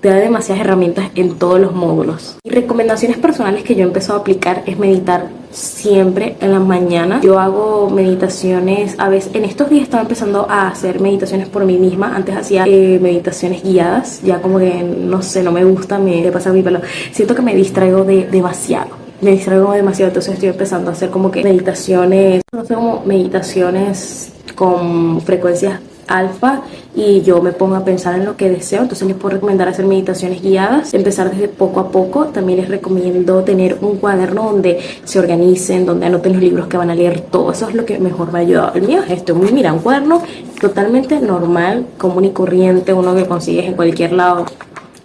te 0.00 0.08
da 0.08 0.16
demasiadas 0.16 0.64
herramientas 0.64 1.10
en 1.14 1.38
todos 1.38 1.60
los 1.60 1.74
módulos. 1.74 2.38
Y 2.44 2.50
recomendaciones 2.50 3.18
personales 3.18 3.64
que 3.64 3.74
yo 3.74 3.82
he 3.82 3.86
empezado 3.86 4.18
a 4.18 4.22
aplicar 4.22 4.62
es 4.66 4.78
meditar 4.78 5.28
siempre 5.50 6.36
en 6.40 6.52
la 6.52 6.60
mañana. 6.60 7.20
Yo 7.22 7.38
hago 7.38 7.90
meditaciones, 7.90 8.94
a 8.98 9.08
veces 9.08 9.34
en 9.34 9.44
estos 9.44 9.70
días 9.70 9.84
estaba 9.84 10.02
empezando 10.02 10.46
a 10.48 10.68
hacer 10.68 11.00
meditaciones 11.00 11.48
por 11.48 11.64
mí 11.64 11.78
misma. 11.78 12.14
Antes 12.14 12.36
hacía 12.36 12.64
eh, 12.66 12.98
meditaciones 13.00 13.62
guiadas, 13.62 14.22
ya 14.22 14.40
como 14.40 14.58
que 14.58 14.82
no 14.82 15.22
sé, 15.22 15.42
no 15.42 15.52
me 15.52 15.64
gusta, 15.64 15.98
me 15.98 16.30
pasa 16.30 16.52
mi 16.52 16.62
pelo. 16.62 16.80
Siento 17.12 17.34
que 17.34 17.42
me 17.42 17.54
distraigo 17.54 18.04
de, 18.04 18.26
demasiado 18.26 19.08
me 19.20 19.32
distraigo 19.32 19.72
demasiado, 19.72 20.10
entonces 20.10 20.34
estoy 20.34 20.50
empezando 20.50 20.90
a 20.90 20.92
hacer 20.92 21.10
como 21.10 21.30
que 21.30 21.42
meditaciones, 21.42 22.42
no 22.52 22.64
sé, 22.64 22.74
como 22.74 23.02
meditaciones 23.04 24.32
con 24.54 25.20
frecuencias 25.22 25.80
alfa 26.08 26.62
y 26.96 27.22
yo 27.22 27.40
me 27.40 27.52
pongo 27.52 27.76
a 27.76 27.84
pensar 27.84 28.14
en 28.14 28.24
lo 28.24 28.36
que 28.36 28.50
deseo. 28.50 28.82
Entonces 28.82 29.06
les 29.06 29.16
puedo 29.16 29.34
recomendar 29.34 29.68
hacer 29.68 29.86
meditaciones 29.86 30.42
guiadas, 30.42 30.94
empezar 30.94 31.30
desde 31.30 31.48
poco 31.48 31.80
a 31.80 31.90
poco. 31.90 32.26
También 32.26 32.58
les 32.58 32.68
recomiendo 32.68 33.44
tener 33.44 33.78
un 33.80 33.98
cuaderno 33.98 34.44
donde 34.44 34.80
se 35.04 35.18
organicen, 35.18 35.86
donde 35.86 36.06
anoten 36.06 36.32
los 36.32 36.42
libros 36.42 36.66
que 36.66 36.76
van 36.76 36.90
a 36.90 36.94
leer, 36.94 37.20
todo. 37.20 37.52
Eso 37.52 37.68
es 37.68 37.74
lo 37.74 37.84
que 37.84 37.98
mejor 37.98 38.32
me 38.32 38.40
ha 38.40 38.42
ayudado. 38.42 38.72
El 38.74 38.82
mío 38.82 39.02
es 39.04 39.10
esto, 39.12 39.34
mira, 39.34 39.72
un 39.72 39.80
cuaderno 39.80 40.22
totalmente 40.60 41.20
normal, 41.20 41.86
común 41.96 42.24
y 42.24 42.30
corriente, 42.30 42.92
uno 42.92 43.14
que 43.14 43.26
consigues 43.26 43.66
en 43.66 43.74
cualquier 43.74 44.12
lado, 44.12 44.46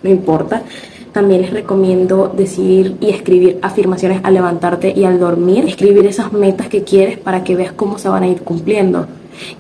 no 0.02 0.10
importa. 0.10 0.64
También 1.12 1.44
les 1.44 1.54
recomiendo 1.54 2.34
decir 2.36 2.98
y 3.00 3.12
escribir 3.12 3.60
afirmaciones 3.62 4.22
al 4.24 4.34
levantarte 4.34 4.92
y 4.96 5.04
al 5.04 5.20
dormir. 5.20 5.66
Escribir 5.66 6.08
esas 6.08 6.34
metas 6.34 6.70
que 6.70 6.84
quieres 6.84 7.20
para 7.20 7.44
que 7.44 7.56
veas 7.56 7.72
cómo 7.72 8.00
se 8.00 8.10
van 8.10 8.24
a 8.24 8.28
ir 8.28 8.42
cumpliendo 8.42 9.06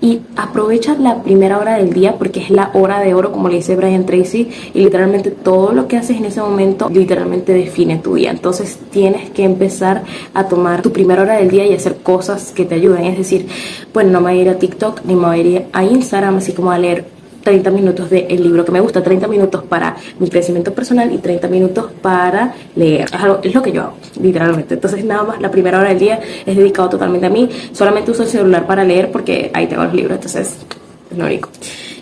y 0.01 0.21
aprovecha 0.35 0.95
la 0.95 1.23
primera 1.23 1.57
hora 1.57 1.77
del 1.77 1.93
día 1.93 2.15
porque 2.17 2.39
es 2.39 2.49
la 2.49 2.71
hora 2.73 2.99
de 2.99 3.13
oro, 3.13 3.31
como 3.31 3.49
le 3.49 3.57
dice 3.57 3.75
Brian 3.75 4.05
Tracy, 4.05 4.49
y 4.73 4.79
literalmente 4.79 5.31
todo 5.31 5.73
lo 5.73 5.87
que 5.87 5.97
haces 5.97 6.17
en 6.17 6.25
ese 6.25 6.41
momento 6.41 6.89
literalmente 6.89 7.53
define 7.53 7.97
tu 7.97 8.15
día. 8.15 8.31
Entonces 8.31 8.77
tienes 8.91 9.29
que 9.31 9.43
empezar 9.43 10.03
a 10.33 10.47
tomar 10.47 10.81
tu 10.81 10.91
primera 10.91 11.21
hora 11.21 11.37
del 11.37 11.49
día 11.49 11.65
y 11.65 11.73
hacer 11.73 11.97
cosas 11.97 12.51
que 12.51 12.65
te 12.65 12.75
ayuden. 12.75 13.05
Es 13.05 13.17
decir, 13.17 13.47
bueno, 13.93 14.11
no 14.11 14.21
me 14.21 14.31
voy 14.31 14.39
a 14.39 14.41
ir 14.43 14.49
a 14.49 14.59
TikTok 14.59 15.01
ni 15.05 15.15
me 15.15 15.27
voy 15.27 15.39
a 15.39 15.41
ir 15.41 15.65
a 15.73 15.83
Instagram, 15.83 16.37
así 16.37 16.53
como 16.53 16.71
a 16.71 16.77
leer 16.77 17.12
30 17.43 17.71
minutos 17.71 18.09
del 18.09 18.41
libro 18.41 18.65
que 18.65 18.71
me 18.71 18.79
gusta, 18.79 19.03
30 19.03 19.27
minutos 19.27 19.63
para 19.63 19.95
mi 20.19 20.29
crecimiento 20.29 20.73
personal 20.73 21.11
y 21.11 21.17
30 21.17 21.47
minutos 21.47 21.91
para 22.01 22.53
leer. 22.75 23.09
Es, 23.43 23.53
lo 23.53 23.61
que 23.61 23.71
yo 23.71 23.81
hago, 23.83 23.93
literalmente. 24.21 24.75
Entonces, 24.75 25.03
nada 25.03 25.23
más, 25.23 25.41
la 25.41 25.51
primera 25.51 25.79
hora 25.79 25.89
del 25.89 25.99
día 25.99 26.19
es 26.45 26.55
dedicado 26.55 26.89
totalmente 26.89 27.27
a 27.27 27.29
mí. 27.29 27.49
Solamente 27.73 28.11
uso 28.11 28.23
el 28.23 28.29
celular 28.29 28.65
para 28.65 28.83
leer 28.83 29.11
porque 29.11 29.51
ahí 29.53 29.67
tengo 29.67 29.83
los 29.83 29.93
libros, 29.93 30.15
entonces 30.15 30.57
es 31.11 31.17
lo 31.17 31.25
único. 31.25 31.49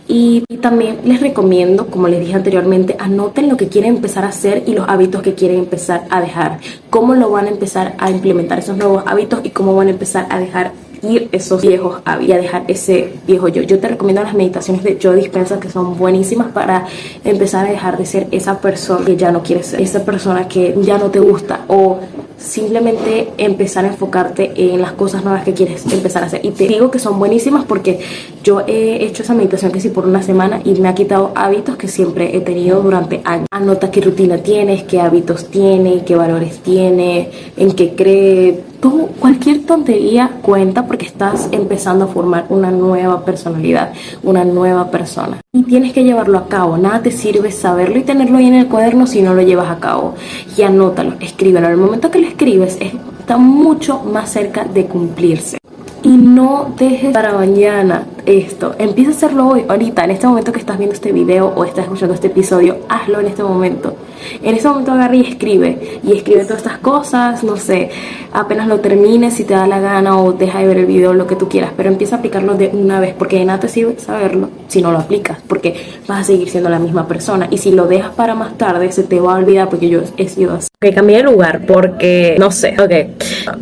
Y, 0.07 0.43
también 0.61 0.99
les 1.05 1.19
recomiendo, 1.21 1.87
como 1.87 2.07
les 2.07 2.19
dije 2.19 2.35
anteriormente, 2.35 2.95
anoten 2.99 3.49
lo 3.49 3.57
que 3.57 3.67
quieren 3.67 3.95
empezar 3.95 4.23
a 4.25 4.27
hacer 4.27 4.63
y 4.67 4.73
los 4.73 4.87
hábitos 4.87 5.23
que 5.23 5.33
quieren 5.33 5.57
empezar 5.57 6.03
a 6.11 6.21
dejar. 6.21 6.59
Cómo 6.91 7.15
lo 7.15 7.31
van 7.31 7.47
a 7.47 7.49
empezar 7.49 7.95
a 7.97 8.11
implementar 8.11 8.59
esos 8.59 8.77
nuevos 8.77 9.03
hábitos 9.07 9.39
y 9.43 9.49
cómo 9.49 9.75
van 9.75 9.87
a 9.87 9.91
empezar 9.91 10.27
a 10.29 10.37
dejar 10.37 10.73
ir 11.01 11.20
esos 11.31 11.61
viejos 11.61 12.01
hábitos 12.05 12.35
y 12.35 12.41
dejar 12.41 12.63
ese 12.67 13.13
viejo 13.27 13.47
yo. 13.47 13.61
Yo 13.61 13.79
te 13.79 13.87
recomiendo 13.87 14.23
las 14.23 14.33
meditaciones 14.33 14.83
de 14.83 14.97
Joe 15.01 15.15
Dispensa 15.15 15.59
que 15.59 15.69
son 15.69 15.97
buenísimas 15.97 16.51
para 16.51 16.85
empezar 17.23 17.65
a 17.65 17.71
dejar 17.71 17.97
de 17.97 18.05
ser 18.05 18.27
esa 18.31 18.59
persona 18.59 19.05
que 19.05 19.15
ya 19.15 19.31
no 19.31 19.43
quieres 19.43 19.67
ser, 19.67 19.81
esa 19.81 20.03
persona 20.03 20.47
que 20.47 20.75
ya 20.81 20.97
no 20.97 21.09
te 21.09 21.19
gusta 21.19 21.65
o 21.67 21.99
simplemente 22.41 23.29
empezar 23.37 23.85
a 23.85 23.89
enfocarte 23.89 24.51
en 24.55 24.81
las 24.81 24.93
cosas 24.93 25.23
nuevas 25.23 25.43
que 25.43 25.53
quieres 25.53 25.85
empezar 25.91 26.23
a 26.23 26.25
hacer. 26.25 26.43
Y 26.43 26.51
te 26.51 26.67
digo 26.67 26.89
que 26.89 26.99
son 26.99 27.19
buenísimas 27.19 27.65
porque 27.65 27.99
yo 28.43 28.61
he 28.67 29.05
hecho 29.05 29.23
esa 29.23 29.33
meditación 29.33 29.71
que 29.71 29.79
sí 29.79 29.89
por 29.89 30.05
una 30.05 30.23
semana 30.23 30.59
y 30.63 30.73
me 30.79 30.89
ha 30.89 30.95
quitado 30.95 31.31
hábitos 31.35 31.77
que 31.77 31.87
siempre 31.87 32.35
he 32.35 32.41
tenido 32.41 32.81
durante 32.81 33.21
años. 33.23 33.47
Anota 33.51 33.91
qué 33.91 34.01
rutina 34.01 34.37
tienes, 34.39 34.83
qué 34.83 34.99
hábitos 34.99 35.47
tiene, 35.47 36.03
qué 36.03 36.15
valores 36.15 36.59
tiene, 36.59 37.29
en 37.57 37.71
qué 37.73 37.93
cree. 37.95 38.63
Tú, 38.81 39.09
cualquier 39.19 39.63
tontería 39.65 40.39
cuenta 40.41 40.87
porque 40.87 41.05
estás 41.21 41.49
empezando 41.51 42.05
a 42.05 42.07
formar 42.07 42.45
una 42.49 42.71
nueva 42.71 43.23
personalidad, 43.23 43.93
una 44.23 44.43
nueva 44.43 44.89
persona. 44.89 45.37
Y 45.53 45.61
tienes 45.61 45.93
que 45.93 46.03
llevarlo 46.03 46.39
a 46.39 46.47
cabo. 46.47 46.77
Nada 46.77 47.03
te 47.03 47.11
sirve 47.11 47.51
saberlo 47.51 47.99
y 47.99 48.01
tenerlo 48.01 48.39
ahí 48.39 48.47
en 48.47 48.55
el 48.55 48.67
cuaderno 48.67 49.05
si 49.05 49.21
no 49.21 49.35
lo 49.35 49.43
llevas 49.43 49.69
a 49.69 49.79
cabo. 49.79 50.15
Y 50.57 50.63
anótalo, 50.63 51.13
escríbelo. 51.19 51.67
En 51.67 51.73
el 51.73 51.77
momento 51.77 52.09
que 52.09 52.17
lo 52.17 52.27
escribes, 52.27 52.79
está 52.81 53.37
mucho 53.37 53.99
más 53.99 54.31
cerca 54.31 54.63
de 54.63 54.87
cumplirse 54.87 55.59
y 56.03 56.09
no 56.09 56.73
dejes 56.75 57.13
para 57.13 57.33
mañana 57.33 58.07
esto. 58.25 58.73
Empieza 58.79 59.11
a 59.11 59.13
hacerlo 59.13 59.47
hoy, 59.47 59.65
ahorita, 59.69 60.03
en 60.03 60.11
este 60.11 60.25
momento 60.25 60.51
que 60.51 60.59
estás 60.59 60.79
viendo 60.79 60.95
este 60.95 61.11
video 61.11 61.53
o 61.55 61.63
estás 61.65 61.83
escuchando 61.85 62.15
este 62.15 62.27
episodio, 62.27 62.77
hazlo 62.89 63.19
en 63.19 63.27
este 63.27 63.43
momento. 63.43 63.95
En 64.43 64.55
este 64.55 64.67
momento 64.67 64.91
agarra 64.91 65.15
y 65.15 65.21
escribe. 65.21 65.99
Y 66.03 66.13
escribe 66.17 66.43
todas 66.43 66.57
estas 66.57 66.77
cosas, 66.79 67.43
no 67.43 67.57
sé, 67.57 67.89
apenas 68.33 68.67
lo 68.67 68.79
termines 68.79 69.33
si 69.33 69.43
te 69.43 69.53
da 69.53 69.67
la 69.67 69.79
gana 69.79 70.19
o 70.19 70.33
deja 70.33 70.59
de 70.59 70.67
ver 70.67 70.77
el 70.77 70.85
video, 70.85 71.13
lo 71.13 71.27
que 71.27 71.35
tú 71.35 71.49
quieras. 71.49 71.71
Pero 71.75 71.89
empieza 71.89 72.15
a 72.15 72.19
aplicarlo 72.19 72.55
de 72.55 72.69
una 72.69 72.99
vez, 72.99 73.13
porque 73.17 73.39
de 73.39 73.45
nada 73.45 73.59
te 73.59 73.67
sirve 73.67 73.99
saberlo 73.99 74.49
si 74.67 74.81
no 74.81 74.91
lo 74.91 74.99
aplicas, 74.99 75.39
porque 75.47 75.75
vas 76.07 76.21
a 76.21 76.23
seguir 76.23 76.49
siendo 76.49 76.69
la 76.69 76.79
misma 76.79 77.07
persona. 77.07 77.47
Y 77.51 77.57
si 77.57 77.71
lo 77.71 77.87
dejas 77.87 78.11
para 78.15 78.35
más 78.35 78.57
tarde, 78.57 78.91
se 78.91 79.03
te 79.03 79.19
va 79.19 79.35
a 79.35 79.37
olvidar, 79.37 79.69
porque 79.69 79.89
yo 79.89 80.01
he 80.17 80.27
sido 80.27 80.55
así. 80.55 80.69
Ok, 80.83 80.93
cambié 80.93 81.17
de 81.17 81.23
lugar 81.23 81.61
porque, 81.65 82.35
no 82.39 82.51
sé, 82.51 82.75
ok. 82.79 83.53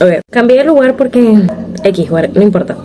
Ok, 0.00 0.20
cambié 0.30 0.58
de 0.58 0.64
lugar 0.64 0.96
porque 0.96 1.38
X, 1.82 2.10
no 2.34 2.42
importa. 2.42 2.76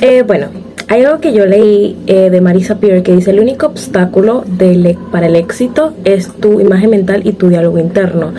Eh, 0.00 0.22
bueno, 0.22 0.48
hay 0.92 1.04
algo 1.04 1.20
que 1.20 1.32
yo 1.32 1.46
leí 1.46 1.96
eh, 2.06 2.28
de 2.28 2.40
Marisa 2.42 2.76
Peer 2.76 3.02
que 3.02 3.16
dice 3.16 3.30
el 3.30 3.40
único 3.40 3.64
obstáculo 3.64 4.44
e, 4.58 4.94
para 5.10 5.26
el 5.26 5.36
éxito 5.36 5.94
es 6.04 6.30
tu 6.34 6.60
imagen 6.60 6.90
mental 6.90 7.22
y 7.24 7.32
tu 7.32 7.48
diálogo 7.48 7.78
interno. 7.78 8.34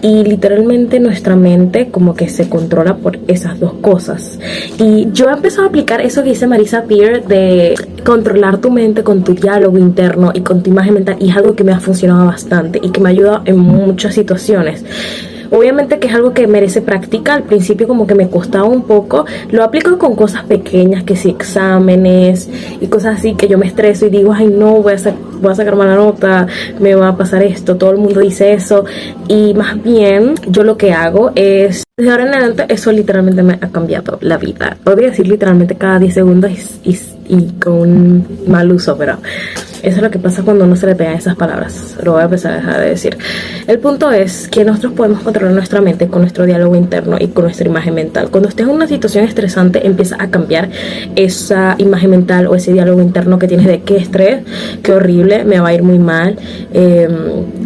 Y 0.00 0.24
literalmente 0.24 0.98
nuestra 0.98 1.36
mente 1.36 1.90
como 1.90 2.14
que 2.14 2.30
se 2.30 2.48
controla 2.48 2.96
por 2.96 3.18
esas 3.28 3.60
dos 3.60 3.74
cosas. 3.82 4.38
Y 4.78 5.08
yo 5.12 5.28
he 5.28 5.32
empezado 5.34 5.64
a 5.64 5.66
aplicar 5.66 6.00
eso 6.00 6.22
que 6.22 6.30
dice 6.30 6.46
Marisa 6.46 6.84
Peer 6.84 7.26
de 7.26 7.74
controlar 8.02 8.62
tu 8.62 8.70
mente 8.70 9.02
con 9.02 9.22
tu 9.22 9.34
diálogo 9.34 9.76
interno 9.76 10.32
y 10.32 10.40
con 10.40 10.62
tu 10.62 10.70
imagen 10.70 10.94
mental. 10.94 11.16
Y 11.20 11.28
es 11.28 11.36
algo 11.36 11.54
que 11.54 11.64
me 11.64 11.72
ha 11.72 11.80
funcionado 11.80 12.24
bastante 12.24 12.80
y 12.82 12.88
que 12.92 13.00
me 13.02 13.10
ha 13.10 13.12
ayudado 13.12 13.42
en 13.44 13.58
muchas 13.58 14.14
situaciones. 14.14 14.82
Obviamente 15.50 15.98
que 15.98 16.08
es 16.08 16.14
algo 16.14 16.32
que 16.32 16.46
merece 16.46 16.80
práctica. 16.80 17.34
Al 17.34 17.42
principio 17.44 17.88
como 17.88 18.06
que 18.06 18.14
me 18.14 18.28
costaba 18.28 18.64
un 18.64 18.82
poco. 18.82 19.24
Lo 19.50 19.64
aplico 19.64 19.98
con 19.98 20.14
cosas 20.14 20.44
pequeñas, 20.44 21.04
que 21.04 21.16
si 21.16 21.30
exámenes 21.30 22.48
y 22.80 22.86
cosas 22.86 23.18
así, 23.18 23.34
que 23.34 23.48
yo 23.48 23.58
me 23.58 23.66
estreso 23.66 24.06
y 24.06 24.10
digo, 24.10 24.32
ay 24.32 24.48
no, 24.48 24.76
voy 24.82 24.94
a, 24.94 24.98
sacar 24.98 25.76
mala 25.76 25.96
nota, 25.96 26.46
me 26.78 26.94
va 26.94 27.08
a 27.08 27.16
pasar 27.16 27.42
esto, 27.42 27.76
todo 27.76 27.90
el 27.90 27.98
mundo 27.98 28.20
dice 28.20 28.52
eso. 28.52 28.84
Y 29.28 29.54
más 29.54 29.82
bien 29.82 30.34
yo 30.46 30.64
lo 30.64 30.76
que 30.76 30.92
hago 30.92 31.32
es 31.34 31.84
Desde 31.96 32.10
ahora 32.10 32.24
en 32.24 32.34
adelante 32.34 32.66
eso 32.68 32.92
literalmente 32.92 33.42
me 33.42 33.54
ha 33.54 33.70
cambiado 33.70 34.18
la 34.20 34.38
vida. 34.38 34.76
Podría 34.82 35.10
decir 35.10 35.28
literalmente 35.28 35.76
cada 35.76 35.98
10 35.98 36.14
segundos 36.14 36.50
con 37.60 37.80
un 37.80 38.26
mal 38.46 38.70
uso, 38.72 38.96
pero 38.96 39.18
eso 39.82 39.96
es 39.96 40.02
lo 40.02 40.10
que 40.10 40.18
pasa 40.18 40.42
cuando 40.42 40.64
uno 40.64 40.76
se 40.76 40.86
le 40.86 40.94
pega 40.94 41.14
esas 41.14 41.36
palabras. 41.36 41.96
Lo 42.02 42.12
voy 42.12 42.20
a 42.20 42.24
empezar 42.24 42.52
a 42.52 42.56
dejar 42.56 42.80
de 42.80 42.88
decir. 42.90 43.16
El 43.66 43.78
punto 43.78 44.10
es 44.10 44.48
que 44.48 44.64
nosotros 44.64 44.92
podemos 44.92 45.20
controlar 45.22 45.54
nuestra 45.54 45.80
mente 45.80 46.08
con 46.08 46.20
nuestro 46.20 46.44
diálogo 46.44 46.76
interno 46.76 47.16
y 47.18 47.28
con 47.28 47.44
nuestra 47.44 47.66
imagen 47.66 47.94
mental. 47.94 48.28
Cuando 48.30 48.48
estés 48.48 48.66
en 48.66 48.74
una 48.74 48.86
situación 48.86 49.24
estresante, 49.24 49.86
empieza 49.86 50.16
a 50.18 50.30
cambiar 50.30 50.68
esa 51.16 51.76
imagen 51.78 52.10
mental 52.10 52.46
o 52.46 52.54
ese 52.54 52.72
diálogo 52.72 53.00
interno 53.00 53.38
que 53.38 53.48
tienes 53.48 53.66
de 53.66 53.80
qué 53.80 53.96
estrés, 53.96 54.42
qué 54.82 54.92
horrible, 54.92 55.44
me 55.44 55.60
va 55.60 55.68
a 55.68 55.74
ir 55.74 55.82
muy 55.82 55.98
mal, 55.98 56.36
em, 56.74 57.10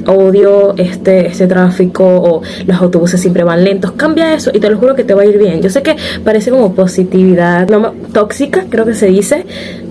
odio 0.06 0.74
este, 0.76 1.26
este 1.26 1.46
tráfico 1.46 2.04
o 2.04 2.42
los 2.66 2.80
autobuses 2.80 3.20
siempre 3.20 3.42
van 3.42 3.64
lentos. 3.64 3.92
Cambia 3.92 4.34
eso 4.34 4.50
y 4.54 4.60
te 4.60 4.70
lo 4.70 4.78
juro 4.78 4.94
que 4.94 5.02
te 5.02 5.14
va 5.14 5.22
a 5.22 5.26
ir 5.26 5.38
bien. 5.38 5.62
Yo 5.62 5.70
sé 5.70 5.82
que 5.82 5.96
parece 6.22 6.50
como 6.50 6.74
positividad 6.74 7.68
no, 7.68 7.92
tóxica, 8.12 8.66
creo 8.68 8.84
que 8.84 8.94
se 8.94 9.06
dice, 9.06 9.46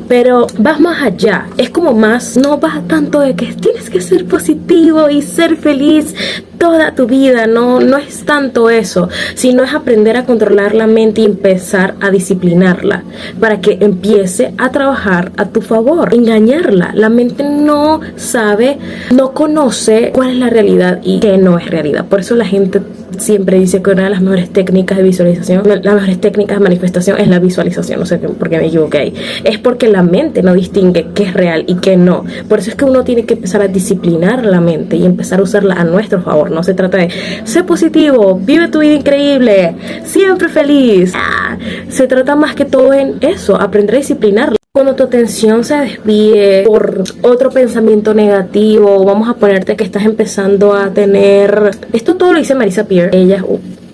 pero 0.07 0.47
vas 0.57 0.79
más 0.79 1.01
allá. 1.01 1.47
Es 1.57 1.69
como 1.69 1.93
más, 1.93 2.37
no 2.37 2.57
vas 2.57 2.87
tanto 2.87 3.19
de 3.19 3.35
que 3.35 3.47
tienes 3.53 3.89
que 3.89 4.01
ser 4.01 4.25
positivo 4.25 5.09
y 5.09 5.21
ser 5.21 5.55
feliz 5.57 6.13
toda 6.57 6.95
tu 6.95 7.07
vida. 7.07 7.47
No, 7.47 7.79
no 7.79 7.97
es 7.97 8.25
tanto 8.25 8.69
eso, 8.69 9.09
sino 9.35 9.63
es 9.63 9.73
aprender 9.73 10.17
a 10.17 10.25
controlar 10.25 10.75
la 10.75 10.87
mente 10.87 11.21
y 11.21 11.25
empezar 11.25 11.95
a 11.99 12.09
disciplinarla 12.09 13.03
para 13.39 13.59
que 13.59 13.77
empiece 13.81 14.53
a 14.57 14.71
trabajar 14.71 15.31
a 15.37 15.49
tu 15.49 15.61
favor. 15.61 16.13
Engañarla. 16.13 16.91
La 16.93 17.09
mente 17.09 17.43
no 17.43 18.01
sabe, 18.15 18.77
no 19.11 19.33
conoce 19.33 20.11
cuál 20.13 20.31
es 20.31 20.37
la 20.37 20.49
realidad 20.49 20.99
y 21.03 21.19
qué 21.19 21.37
no 21.37 21.57
es 21.57 21.69
realidad. 21.69 22.05
Por 22.05 22.19
eso 22.19 22.35
la 22.35 22.45
gente 22.45 22.81
siempre 23.17 23.59
dice 23.59 23.81
que 23.81 23.91
una 23.91 24.05
de 24.05 24.09
las 24.09 24.21
mejores 24.21 24.49
técnicas 24.49 24.97
de 24.97 25.03
visualización, 25.03 25.63
las 25.67 25.93
mejores 25.93 26.19
técnicas 26.19 26.57
de 26.57 26.63
manifestación 26.63 27.19
es 27.19 27.27
la 27.27 27.39
visualización. 27.39 27.99
No 27.99 28.05
sé 28.05 28.17
por 28.17 28.49
qué 28.49 28.57
me 28.57 28.67
equivoqué 28.67 29.13
Es 29.43 29.57
porque 29.59 29.87
la 29.87 30.03
mente 30.03 30.43
no 30.43 30.53
distingue 30.53 31.07
qué 31.13 31.23
es 31.23 31.33
real 31.33 31.63
y 31.67 31.75
qué 31.75 31.97
no. 31.97 32.25
Por 32.47 32.59
eso 32.59 32.69
es 32.69 32.75
que 32.75 32.85
uno 32.85 33.03
tiene 33.03 33.25
que 33.25 33.35
empezar 33.35 33.61
a 33.61 33.67
disciplinar 33.67 34.45
la 34.45 34.61
mente 34.61 34.95
y 34.95 35.05
empezar 35.05 35.39
a 35.39 35.43
usarla 35.43 35.75
a 35.75 35.83
nuestro 35.83 36.21
favor. 36.21 36.51
No 36.51 36.63
se 36.63 36.73
trata 36.73 36.97
de 36.97 37.09
ser 37.43 37.65
positivo, 37.65 38.39
vive 38.41 38.67
tu 38.67 38.79
vida 38.79 38.93
increíble, 38.93 39.75
siempre 40.03 40.49
feliz. 40.49 41.13
Ah, 41.15 41.57
se 41.89 42.07
trata 42.07 42.35
más 42.35 42.55
que 42.55 42.65
todo 42.65 42.93
en 42.93 43.17
eso, 43.21 43.59
aprender 43.59 43.95
a 43.95 43.97
disciplinarla. 43.99 44.62
Cuando 44.75 44.95
tu 44.95 45.03
atención 45.03 45.63
se 45.63 45.75
desvíe 45.75 46.63
por 46.65 47.03
otro 47.21 47.51
pensamiento 47.51 48.15
negativo, 48.15 49.05
vamos 49.05 49.29
a 49.29 49.35
ponerte 49.35 49.75
que 49.75 49.83
estás 49.83 50.03
empezando 50.03 50.73
a 50.73 50.89
tener... 50.89 51.69
Esto 51.93 52.15
todo 52.15 52.33
lo 52.33 52.39
dice 52.39 52.55
Marisa 52.55 52.85
Peer. 52.85 53.13
Ella 53.13 53.45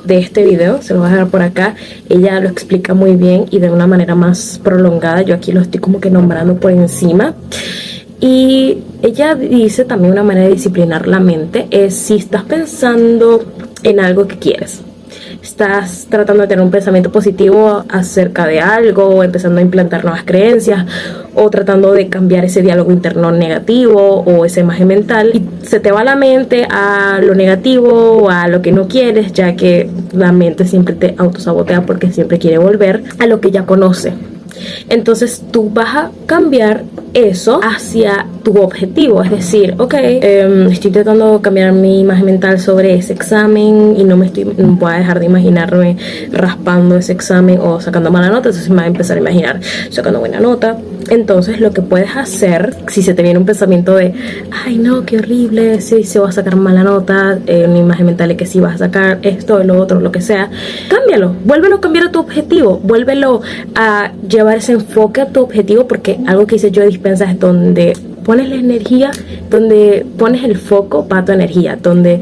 de 0.05 0.19
este 0.19 0.45
video, 0.45 0.81
se 0.81 0.93
lo 0.93 1.01
voy 1.01 1.09
a 1.09 1.12
dejar 1.12 1.27
por 1.27 1.41
acá. 1.41 1.75
Ella 2.07 2.39
lo 2.39 2.48
explica 2.48 2.93
muy 2.93 3.17
bien 3.17 3.43
y 3.51 3.59
de 3.59 3.69
una 3.69 3.88
manera 3.88 4.15
más 4.15 4.62
prolongada. 4.63 5.21
Yo 5.21 5.36
aquí 5.36 5.51
lo 5.51 5.59
estoy 5.59 5.81
como 5.81 6.00
que 6.00 6.09
nombrando 6.09 6.55
por 6.55 6.71
encima. 6.71 7.33
Y 8.21 8.77
ella 9.01 9.36
dice 9.36 9.83
también 9.83 10.13
una 10.13 10.24
manera 10.24 10.48
de 10.48 10.53
disciplinar 10.53 11.09
la 11.09 11.19
mente 11.19 11.67
es 11.71 11.93
si 11.93 12.15
estás 12.15 12.43
pensando 12.43 13.43
en 13.83 14.00
algo 14.00 14.29
que 14.29 14.39
quieres 14.39 14.79
estás 15.60 16.08
tratando 16.10 16.44
de 16.44 16.48
tener 16.48 16.63
un 16.63 16.72
pensamiento 16.72 17.12
positivo 17.12 17.84
acerca 17.89 18.48
de 18.48 18.62
algo, 18.62 19.22
empezando 19.25 19.60
a 19.60 19.62
implantar 19.62 20.06
nuevas 20.06 20.24
creencias 20.24 20.86
o 21.36 21.50
tratando 21.50 21.92
de 21.92 22.08
cambiar 22.08 22.46
ese 22.46 22.62
diálogo 22.62 22.94
interno 22.94 23.34
negativo 23.34 24.22
o 24.22 24.46
esa 24.46 24.62
imagen 24.62 24.88
mental 24.88 25.32
y 25.34 25.46
se 25.68 25.82
te 25.82 25.92
va 25.92 26.06
la 26.06 26.16
mente 26.16 26.66
a 26.72 27.20
lo 27.22 27.36
negativo 27.36 28.24
o 28.24 28.30
a 28.30 28.48
lo 28.48 28.62
que 28.62 28.72
no 28.72 28.88
quieres, 28.88 29.34
ya 29.34 29.58
que 29.58 29.89
la 30.13 30.32
mente 30.32 30.66
siempre 30.66 30.96
te 30.96 31.16
autosabotea 31.18 31.82
porque 31.82 32.10
siempre 32.10 32.39
quiere 32.39 32.58
volver 32.58 33.04
a 33.20 33.28
lo 33.28 33.42
que 33.42 33.51
ya 33.51 33.66
conoce. 33.66 34.13
Entonces 34.89 35.44
tú 35.51 35.70
vas 35.70 35.96
a 35.96 36.12
cambiar 36.25 36.84
eso 37.13 37.60
hacia 37.63 38.25
tu 38.44 38.62
objetivo. 38.62 39.24
Es 39.24 39.32
decir, 39.32 39.75
ok, 39.78 39.94
em, 39.98 40.68
estoy 40.68 40.92
de 40.92 41.04
cambiar 41.42 41.74
mi 41.74 42.01
imagen 42.01 42.25
mental 42.25 42.60
sobre 42.60 42.96
ese 42.96 43.13
examen 43.13 43.96
y 43.98 44.04
no 44.04 44.18
me 44.18 44.28
estoy, 44.28 44.44
voy 44.44 44.94
a 44.94 44.98
dejar 44.98 45.20
de 45.20 45.25
imaginarme 45.25 45.98
raspando 46.32 46.96
ese 46.98 47.12
examen 47.13 47.60
o 47.60 47.80
sacando 47.80 48.12
mala 48.12 48.28
nota. 48.28 48.50
Entonces 48.50 48.70
me 48.70 48.75
voy 48.75 48.86
a 48.86 48.88
empezar 48.88 49.18
a 49.18 49.20
imaginar 49.20 49.60
sacando 49.89 50.20
buena 50.20 50.39
nota. 50.39 50.78
Entonces 51.10 51.60
lo 51.60 51.72
que 51.72 51.82
puedes 51.82 52.16
hacer, 52.16 52.75
si 52.88 53.01
se 53.01 53.13
te 53.13 53.24
viene 53.24 53.39
un 53.39 53.46
pensamiento 53.46 53.96
de, 53.96 54.13
ay 54.66 54.78
no, 54.78 55.06
qué 55.06 55.18
horrible, 55.18 55.82
si 55.82 56.04
se 56.04 56.20
va 56.20 56.30
a 56.30 56.32
sacar 56.32 56.56
mala 56.56 56.84
nota, 56.84 57.39
eh, 57.48 57.66
una 57.68 57.80
imagen 57.80 58.06
mental 58.06 58.30
de 58.30 58.38
que 58.38 58.46
si 58.46 58.60
vas 58.60 58.75
a 58.75 58.78
sacar 58.78 59.20
esto, 59.24 59.63
lo 59.63 59.80
otro, 59.80 60.00
lo 60.00 60.12
que 60.12 60.22
sea, 60.22 60.50
cámbialo, 60.89 61.36
vuélvelo 61.46 61.78
a 61.78 61.82
cambiar 61.82 62.08
a 62.08 62.12
tu 62.12 62.20
objetivo, 62.20 62.80
vuélvelo 62.84 63.41
a 63.76 64.12
llevar 64.28 64.48
ese 64.57 64.73
enfoque 64.73 65.21
a 65.21 65.27
tu 65.27 65.41
objetivo 65.41 65.88
porque 65.88 66.19
algo 66.25 66.47
que 66.47 66.55
hice 66.55 66.71
yo 66.71 66.81
de 66.81 66.88
dispensa 66.88 67.29
es 67.29 67.39
donde 67.39 67.93
pones 68.29 68.49
la 68.49 68.55
energía, 68.55 69.12
donde 69.49 70.05
pones 70.17 70.43
el 70.43 70.55
foco 70.55 71.07
va 71.07 71.25
tu 71.25 71.31
energía, 71.31 71.79
donde 71.81 72.21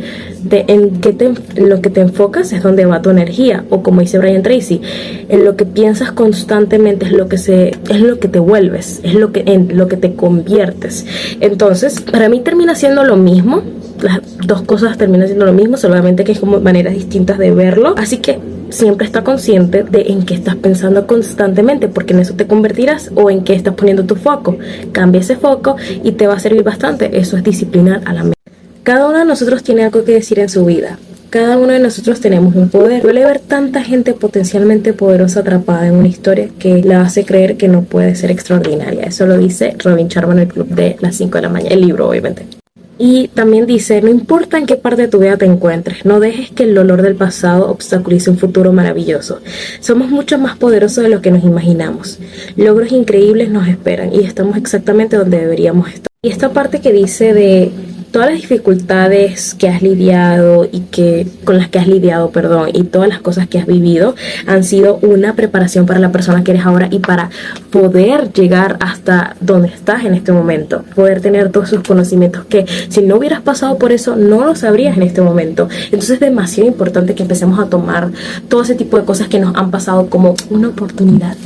en, 0.49 1.01
que 1.01 1.11
te, 1.11 1.33
lo 1.57 1.81
que 1.81 1.89
te 1.89 1.99
enfocas 1.99 2.53
es 2.53 2.63
donde 2.63 2.85
va 2.85 3.01
tu 3.01 3.09
energía, 3.09 3.65
o 3.69 3.83
como 3.83 3.99
dice 3.99 4.17
Brian 4.17 4.41
Tracy, 4.41 4.81
en 5.27 5.43
lo 5.43 5.57
que 5.57 5.65
piensas 5.65 6.11
constantemente 6.13 7.05
es 7.05 7.11
lo 7.11 7.27
que 7.27 7.37
se 7.37 7.75
es 7.89 7.99
lo 7.99 8.19
que 8.19 8.29
te 8.29 8.39
vuelves, 8.39 9.01
es 9.03 9.15
lo 9.15 9.33
que 9.33 9.43
en 9.47 9.77
lo 9.77 9.89
que 9.89 9.97
te 9.97 10.13
conviertes. 10.13 11.05
Entonces, 11.41 11.99
para 11.99 12.29
mí 12.29 12.39
termina 12.39 12.75
siendo 12.75 13.03
lo 13.03 13.17
mismo, 13.17 13.63
las 14.01 14.21
dos 14.45 14.61
cosas 14.61 14.97
terminan 14.97 15.27
siendo 15.27 15.45
lo 15.45 15.53
mismo, 15.53 15.75
solamente 15.75 16.23
que 16.23 16.31
es 16.31 16.39
como 16.39 16.59
maneras 16.61 16.93
distintas 16.93 17.37
de 17.37 17.51
verlo, 17.51 17.95
así 17.97 18.17
que 18.17 18.36
siempre 18.69 19.05
está 19.05 19.23
consciente 19.23 19.83
de 19.83 20.01
en 20.07 20.25
qué 20.25 20.33
estás 20.33 20.55
pensando 20.55 21.07
constantemente, 21.07 21.87
porque 21.87 22.13
en 22.13 22.19
eso 22.19 22.33
te 22.33 22.47
convertirás 22.47 23.11
o 23.15 23.29
en 23.29 23.43
qué 23.43 23.53
estás 23.53 23.73
poniendo 23.73 24.05
tu 24.05 24.15
foco. 24.15 24.57
Cambia 24.91 25.21
ese 25.21 25.35
foco 25.35 25.75
y 26.03 26.13
te 26.13 26.27
va 26.27 26.35
a 26.35 26.39
servir 26.39 26.63
bastante. 26.63 27.17
Eso 27.17 27.37
es 27.37 27.43
disciplinar 27.43 28.01
a 28.05 28.13
la 28.13 28.23
mente. 28.23 28.37
Cada 28.83 29.07
uno 29.07 29.19
de 29.19 29.25
nosotros 29.25 29.63
tiene 29.63 29.83
algo 29.83 30.03
que 30.03 30.13
decir 30.13 30.39
en 30.39 30.49
su 30.49 30.65
vida. 30.65 30.97
Cada 31.29 31.57
uno 31.57 31.73
de 31.73 31.79
nosotros 31.79 32.21
tenemos 32.21 32.55
un 32.55 32.69
poder. 32.69 33.01
Suele 33.01 33.25
ver 33.25 33.39
tanta 33.39 33.83
gente 33.83 34.13
potencialmente 34.13 34.93
poderosa 34.93 35.41
atrapada 35.41 35.87
en 35.87 35.95
una 35.95 36.07
historia 36.07 36.47
que 36.57 36.81
la 36.83 37.01
hace 37.01 37.25
creer 37.25 37.57
que 37.57 37.67
no 37.67 37.83
puede 37.83 38.15
ser 38.15 38.31
extraordinaria. 38.31 39.03
Eso 39.03 39.25
lo 39.25 39.37
dice 39.37 39.75
Robin 39.83 40.07
Sharma 40.07 40.33
en 40.33 40.39
el 40.39 40.47
club 40.47 40.67
de 40.69 40.95
las 41.01 41.17
5 41.17 41.37
de 41.37 41.41
la 41.41 41.49
mañana. 41.49 41.75
El 41.75 41.81
libro, 41.81 42.07
obviamente. 42.07 42.56
Y 42.99 43.27
también 43.29 43.67
dice, 43.67 44.01
no 44.01 44.09
importa 44.09 44.57
en 44.57 44.65
qué 44.65 44.75
parte 44.75 45.03
de 45.03 45.07
tu 45.07 45.19
vida 45.19 45.37
te 45.37 45.45
encuentres, 45.45 46.03
no 46.05 46.19
dejes 46.19 46.51
que 46.51 46.63
el 46.63 46.73
dolor 46.73 47.01
del 47.01 47.15
pasado 47.15 47.69
obstaculice 47.69 48.29
un 48.29 48.37
futuro 48.37 48.73
maravilloso. 48.73 49.39
Somos 49.79 50.09
mucho 50.09 50.39
más 50.39 50.57
poderosos 50.57 51.03
de 51.03 51.09
lo 51.09 51.21
que 51.21 51.31
nos 51.31 51.43
imaginamos. 51.43 52.19
Logros 52.55 52.91
increíbles 52.91 53.49
nos 53.49 53.67
esperan 53.67 54.13
y 54.13 54.23
estamos 54.23 54.57
exactamente 54.57 55.17
donde 55.17 55.39
deberíamos 55.39 55.89
estar. 55.89 56.07
Y 56.23 56.29
esta 56.29 56.49
parte 56.51 56.81
que 56.81 56.91
dice 56.91 57.33
de 57.33 57.71
todas 58.17 58.31
las 58.31 58.41
dificultades 58.41 59.53
que 59.53 59.69
has 59.69 59.83
lidiado 59.83 60.67
y 60.71 60.79
que 60.89 61.27
con 61.43 61.55
las 61.55 61.69
que 61.69 61.77
has 61.77 61.87
lidiado, 61.87 62.31
perdón, 62.31 62.71
y 62.73 62.81
todas 62.85 63.07
las 63.07 63.19
cosas 63.19 63.47
que 63.47 63.59
has 63.59 63.67
vivido 63.67 64.15
han 64.47 64.63
sido 64.63 64.97
una 65.03 65.35
preparación 65.35 65.85
para 65.85 65.99
la 65.99 66.11
persona 66.11 66.43
que 66.43 66.49
eres 66.49 66.65
ahora 66.65 66.87
y 66.89 66.97
para 66.97 67.29
poder 67.69 68.33
llegar 68.33 68.77
hasta 68.79 69.35
donde 69.39 69.67
estás 69.67 70.03
en 70.03 70.15
este 70.15 70.31
momento, 70.31 70.83
poder 70.95 71.21
tener 71.21 71.51
todos 71.51 71.67
esos 71.67 71.83
conocimientos 71.87 72.45
que 72.45 72.65
si 72.89 73.03
no 73.03 73.17
hubieras 73.17 73.41
pasado 73.41 73.77
por 73.77 73.91
eso 73.91 74.15
no 74.15 74.45
lo 74.45 74.55
sabrías 74.55 74.97
en 74.97 75.03
este 75.03 75.21
momento. 75.21 75.69
Entonces 75.85 76.09
es 76.09 76.19
demasiado 76.19 76.67
importante 76.67 77.13
que 77.13 77.21
empecemos 77.21 77.59
a 77.59 77.69
tomar 77.69 78.09
todo 78.49 78.63
ese 78.63 78.73
tipo 78.73 78.97
de 78.97 79.05
cosas 79.05 79.27
que 79.27 79.37
nos 79.37 79.55
han 79.55 79.69
pasado 79.69 80.09
como 80.09 80.33
una 80.49 80.69
oportunidad 80.69 81.37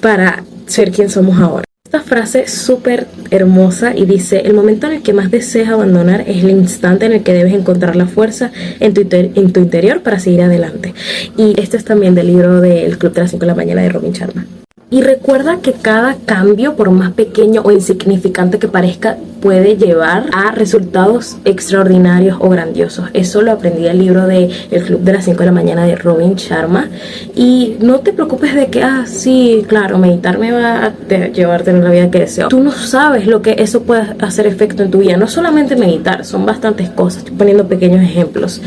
para 0.00 0.44
ser 0.66 0.92
quien 0.92 1.10
somos 1.10 1.40
ahora. 1.40 1.67
Esta 1.88 2.02
frase 2.02 2.42
es 2.42 2.52
súper 2.52 3.06
hermosa 3.30 3.96
y 3.96 4.04
dice, 4.04 4.42
el 4.44 4.52
momento 4.52 4.86
en 4.88 4.92
el 4.92 5.02
que 5.02 5.14
más 5.14 5.30
deseas 5.30 5.70
abandonar 5.70 6.20
es 6.28 6.44
el 6.44 6.50
instante 6.50 7.06
en 7.06 7.12
el 7.12 7.22
que 7.22 7.32
debes 7.32 7.54
encontrar 7.54 7.96
la 7.96 8.06
fuerza 8.06 8.52
en 8.78 8.92
tu, 8.92 9.06
en 9.10 9.54
tu 9.54 9.60
interior 9.60 10.02
para 10.02 10.18
seguir 10.18 10.42
adelante. 10.42 10.92
Y 11.38 11.58
este 11.58 11.78
es 11.78 11.86
también 11.86 12.14
del 12.14 12.26
libro 12.26 12.60
del 12.60 12.98
Club 12.98 13.14
de 13.14 13.22
las 13.22 13.30
5 13.30 13.40
de 13.40 13.46
la 13.46 13.54
mañana 13.54 13.80
de 13.80 13.88
Robin 13.88 14.12
Sharma. 14.12 14.44
Y 14.90 15.02
recuerda 15.02 15.58
que 15.58 15.72
cada 15.72 16.16
cambio, 16.24 16.74
por 16.74 16.90
más 16.90 17.12
pequeño 17.12 17.60
o 17.62 17.70
insignificante 17.70 18.58
que 18.58 18.68
parezca, 18.68 19.18
puede 19.42 19.76
llevar 19.76 20.30
a 20.32 20.50
resultados 20.50 21.36
extraordinarios 21.44 22.38
o 22.40 22.48
grandiosos. 22.48 23.10
Eso 23.12 23.42
lo 23.42 23.52
aprendí 23.52 23.82
del 23.82 23.98
libro 23.98 24.26
de 24.26 24.48
El 24.70 24.84
Club 24.84 25.00
de 25.00 25.12
las 25.12 25.26
5 25.26 25.40
de 25.40 25.44
la 25.44 25.52
mañana 25.52 25.84
de 25.84 25.94
Robin 25.94 26.36
Sharma. 26.36 26.88
Y 27.36 27.76
no 27.80 28.00
te 28.00 28.14
preocupes 28.14 28.54
de 28.54 28.68
que, 28.68 28.82
ah, 28.82 29.04
sí, 29.06 29.62
claro, 29.68 29.98
meditar 29.98 30.38
me 30.38 30.52
va 30.52 30.86
a 30.86 30.92
llevarte 31.34 31.70
en 31.70 31.84
la 31.84 31.90
vida 31.90 32.10
que 32.10 32.20
deseo. 32.20 32.48
Tú 32.48 32.60
no 32.60 32.72
sabes 32.72 33.26
lo 33.26 33.42
que 33.42 33.56
eso 33.58 33.82
puede 33.82 34.16
hacer 34.20 34.46
efecto 34.46 34.82
en 34.82 34.90
tu 34.90 35.00
vida. 35.00 35.18
No 35.18 35.28
solamente 35.28 35.76
meditar, 35.76 36.24
son 36.24 36.46
bastantes 36.46 36.88
cosas. 36.88 37.24
Estoy 37.24 37.36
poniendo 37.36 37.68
pequeños 37.68 38.02
ejemplos. 38.02 38.62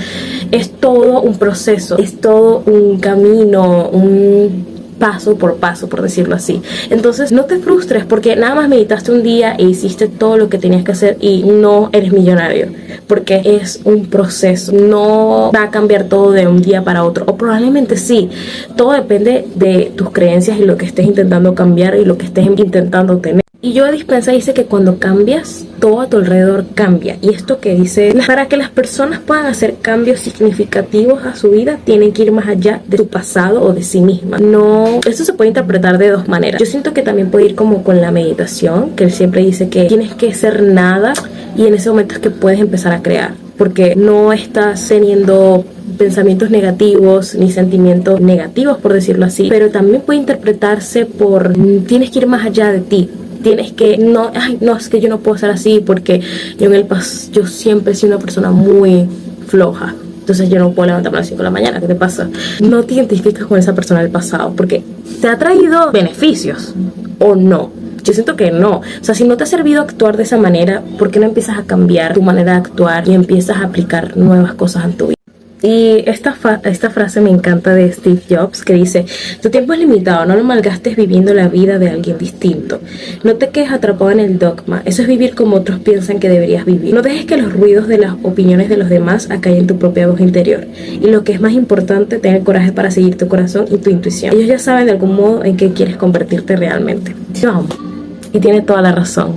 Es 0.51 0.69
todo 0.71 1.21
un 1.21 1.39
proceso, 1.39 1.97
es 1.97 2.21
todo 2.21 2.61
un 2.67 2.99
camino, 2.99 3.89
un 3.89 4.70
paso 5.01 5.35
por 5.35 5.55
paso, 5.55 5.89
por 5.89 6.03
decirlo 6.03 6.35
así. 6.35 6.61
Entonces, 6.91 7.31
no 7.31 7.45
te 7.45 7.57
frustres 7.57 8.05
porque 8.05 8.35
nada 8.35 8.53
más 8.53 8.69
meditaste 8.69 9.11
un 9.11 9.23
día 9.23 9.55
e 9.57 9.63
hiciste 9.63 10.07
todo 10.07 10.37
lo 10.37 10.47
que 10.47 10.59
tenías 10.59 10.83
que 10.83 10.91
hacer 10.91 11.17
y 11.19 11.41
no 11.41 11.89
eres 11.91 12.13
millonario, 12.13 12.67
porque 13.07 13.41
es 13.43 13.81
un 13.83 14.05
proceso, 14.05 14.71
no 14.71 15.51
va 15.53 15.63
a 15.63 15.71
cambiar 15.71 16.03
todo 16.03 16.31
de 16.31 16.45
un 16.45 16.61
día 16.61 16.83
para 16.83 17.03
otro, 17.03 17.25
o 17.27 17.35
probablemente 17.35 17.97
sí, 17.97 18.29
todo 18.75 18.91
depende 18.91 19.47
de 19.55 19.91
tus 19.95 20.11
creencias 20.11 20.59
y 20.59 20.65
lo 20.65 20.77
que 20.77 20.85
estés 20.85 21.07
intentando 21.07 21.55
cambiar 21.55 21.95
y 21.95 22.05
lo 22.05 22.15
que 22.19 22.27
estés 22.27 22.45
intentando 22.45 23.17
tener. 23.17 23.41
Y 23.63 23.73
yo 23.73 23.91
Dispensa 23.91 24.31
dice 24.31 24.55
que 24.55 24.65
cuando 24.65 24.97
cambias, 24.97 25.65
todo 25.79 26.01
a 26.01 26.07
tu 26.07 26.17
alrededor 26.17 26.65
cambia. 26.73 27.17
Y 27.21 27.29
esto 27.29 27.59
que 27.59 27.75
dice, 27.75 28.11
para 28.25 28.47
que 28.47 28.57
las 28.57 28.71
personas 28.71 29.19
puedan 29.19 29.45
hacer 29.45 29.75
cambios 29.79 30.19
significativos 30.21 31.23
a 31.25 31.35
su 31.35 31.51
vida, 31.51 31.77
tienen 31.83 32.11
que 32.11 32.23
ir 32.23 32.31
más 32.31 32.47
allá 32.47 32.81
de 32.87 32.97
su 32.97 33.07
pasado 33.07 33.61
o 33.61 33.71
de 33.73 33.83
sí 33.83 34.01
misma. 34.01 34.39
No, 34.39 34.99
esto 35.07 35.23
se 35.23 35.33
puede 35.33 35.49
interpretar 35.49 35.99
de 35.99 36.09
dos 36.09 36.27
maneras. 36.27 36.59
Yo 36.59 36.65
siento 36.65 36.91
que 36.93 37.03
también 37.03 37.29
puede 37.29 37.45
ir 37.45 37.55
como 37.55 37.83
con 37.83 38.01
la 38.01 38.09
meditación, 38.09 38.95
que 38.95 39.03
él 39.03 39.11
siempre 39.11 39.43
dice 39.43 39.69
que 39.69 39.83
tienes 39.83 40.15
que 40.15 40.33
ser 40.33 40.63
nada 40.63 41.13
y 41.55 41.67
en 41.67 41.75
ese 41.75 41.91
momento 41.91 42.15
es 42.15 42.19
que 42.19 42.31
puedes 42.31 42.59
empezar 42.59 42.93
a 42.93 43.03
crear. 43.03 43.35
Porque 43.59 43.95
no 43.95 44.33
estás 44.33 44.87
teniendo 44.87 45.63
pensamientos 45.99 46.49
negativos 46.49 47.35
ni 47.35 47.51
sentimientos 47.51 48.21
negativos, 48.21 48.79
por 48.79 48.91
decirlo 48.93 49.25
así, 49.25 49.49
pero 49.49 49.69
también 49.69 50.01
puede 50.01 50.19
interpretarse 50.19 51.05
por 51.05 51.53
tienes 51.85 52.09
que 52.09 52.19
ir 52.19 52.25
más 52.25 52.43
allá 52.43 52.71
de 52.71 52.79
ti, 52.79 53.07
tienes 53.43 53.73
que, 53.73 53.97
no, 53.97 54.31
ay, 54.33 54.57
no, 54.61 54.77
es 54.77 54.89
que 54.89 54.99
yo 54.99 55.09
no 55.09 55.19
puedo 55.19 55.37
ser 55.37 55.49
así 55.49 55.81
porque 55.85 56.21
yo 56.57 56.67
en 56.67 56.75
el 56.75 56.85
pas 56.85 57.29
yo 57.31 57.45
siempre 57.47 57.93
he 57.93 57.95
sido 57.95 58.15
una 58.15 58.19
persona 58.19 58.51
muy 58.51 59.07
floja. 59.47 59.95
Entonces 60.19 60.49
yo 60.49 60.59
no 60.59 60.71
puedo 60.71 60.87
levantarme 60.87 61.17
a 61.17 61.21
las 61.21 61.27
5 61.27 61.39
de 61.39 61.43
la 61.43 61.49
mañana, 61.49 61.79
¿qué 61.79 61.87
te 61.87 61.95
pasa? 61.95 62.29
No 62.61 62.83
te 62.83 62.93
identificas 62.93 63.45
con 63.45 63.57
esa 63.57 63.73
persona 63.73 64.01
del 64.01 64.11
pasado 64.11 64.53
porque 64.55 64.83
te 65.19 65.27
ha 65.27 65.37
traído 65.37 65.91
beneficios 65.91 66.73
o 67.19 67.35
no. 67.35 67.71
Yo 68.03 68.13
siento 68.13 68.35
que 68.35 68.51
no. 68.51 68.77
O 68.77 69.03
sea, 69.03 69.13
si 69.13 69.23
no 69.23 69.37
te 69.37 69.43
ha 69.43 69.47
servido 69.47 69.81
actuar 69.81 70.17
de 70.17 70.23
esa 70.23 70.37
manera, 70.37 70.81
¿por 70.97 71.11
qué 71.11 71.19
no 71.19 71.25
empiezas 71.25 71.57
a 71.57 71.63
cambiar 71.63 72.13
tu 72.13 72.21
manera 72.21 72.53
de 72.53 72.57
actuar 72.59 73.07
y 73.07 73.13
empiezas 73.13 73.57
a 73.57 73.65
aplicar 73.65 74.17
nuevas 74.17 74.53
cosas 74.53 74.85
en 74.85 74.93
tu 74.93 75.07
vida? 75.07 75.20
Y 75.61 76.03
esta, 76.09 76.35
esta 76.63 76.89
frase 76.89 77.21
me 77.21 77.29
encanta 77.29 77.75
de 77.75 77.91
Steve 77.91 78.21
Jobs 78.27 78.63
que 78.63 78.73
dice, 78.73 79.05
tu 79.41 79.49
tiempo 79.49 79.73
es 79.73 79.79
limitado, 79.79 80.25
no 80.25 80.35
lo 80.35 80.43
malgastes 80.43 80.95
viviendo 80.95 81.33
la 81.33 81.49
vida 81.49 81.77
de 81.77 81.89
alguien 81.89 82.17
distinto. 82.17 82.79
No 83.23 83.35
te 83.35 83.49
quedes 83.49 83.71
atrapado 83.71 84.11
en 84.11 84.19
el 84.19 84.39
dogma, 84.39 84.81
eso 84.85 85.01
es 85.03 85.07
vivir 85.07 85.35
como 85.35 85.57
otros 85.57 85.79
piensan 85.79 86.19
que 86.19 86.29
deberías 86.29 86.65
vivir. 86.65 86.93
No 86.93 87.01
dejes 87.01 87.25
que 87.25 87.37
los 87.37 87.53
ruidos 87.53 87.87
de 87.87 87.99
las 87.99 88.15
opiniones 88.23 88.69
de 88.69 88.77
los 88.77 88.89
demás 88.89 89.29
acallen 89.29 89.67
tu 89.67 89.77
propia 89.77 90.07
voz 90.07 90.19
interior. 90.19 90.65
Y 90.75 91.07
lo 91.07 91.23
que 91.23 91.33
es 91.33 91.41
más 91.41 91.53
importante, 91.53 92.17
ten 92.17 92.35
el 92.35 92.43
coraje 92.43 92.71
para 92.71 92.89
seguir 92.89 93.17
tu 93.17 93.27
corazón 93.27 93.65
y 93.69 93.77
tu 93.77 93.89
intuición. 93.89 94.33
Ellos 94.33 94.47
ya 94.47 94.59
saben 94.59 94.87
de 94.87 94.93
algún 94.93 95.15
modo 95.15 95.43
en 95.43 95.57
qué 95.57 95.71
quieres 95.71 95.97
convertirte 95.97 96.55
realmente. 96.55 97.15
Vamos. 97.43 97.90
Y 98.33 98.39
tiene 98.39 98.61
toda 98.61 98.81
la 98.81 98.91
razón. 98.91 99.35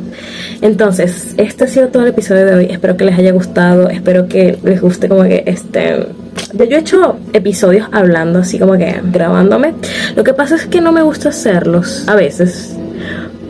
Entonces, 0.61 1.35
este 1.37 1.65
ha 1.65 1.67
sido 1.67 1.89
todo 1.89 2.05
el 2.05 2.11
episodio 2.11 2.47
de 2.47 2.55
hoy. 2.55 2.67
Espero 2.71 2.97
que 2.97 3.05
les 3.05 3.19
haya 3.19 3.33
gustado. 3.33 3.89
Espero 3.89 4.29
que 4.29 4.59
les 4.63 4.81
guste 4.81 5.09
como 5.09 5.23
que 5.25 5.43
este... 5.47 6.07
Yo 6.53 6.65
he 6.65 6.79
hecho 6.79 7.17
episodios 7.33 7.89
hablando 7.93 8.39
así 8.39 8.59
como 8.59 8.75
que 8.79 9.01
grabándome. 9.13 9.75
Lo 10.15 10.25
que 10.25 10.33
pasa 10.33 10.55
es 10.55 10.67
que 10.67 10.81
no 10.81 10.93
me 10.93 11.03
gusta 11.03 11.31
hacerlos 11.31 12.09
a 12.09 12.15
veces. 12.15 12.77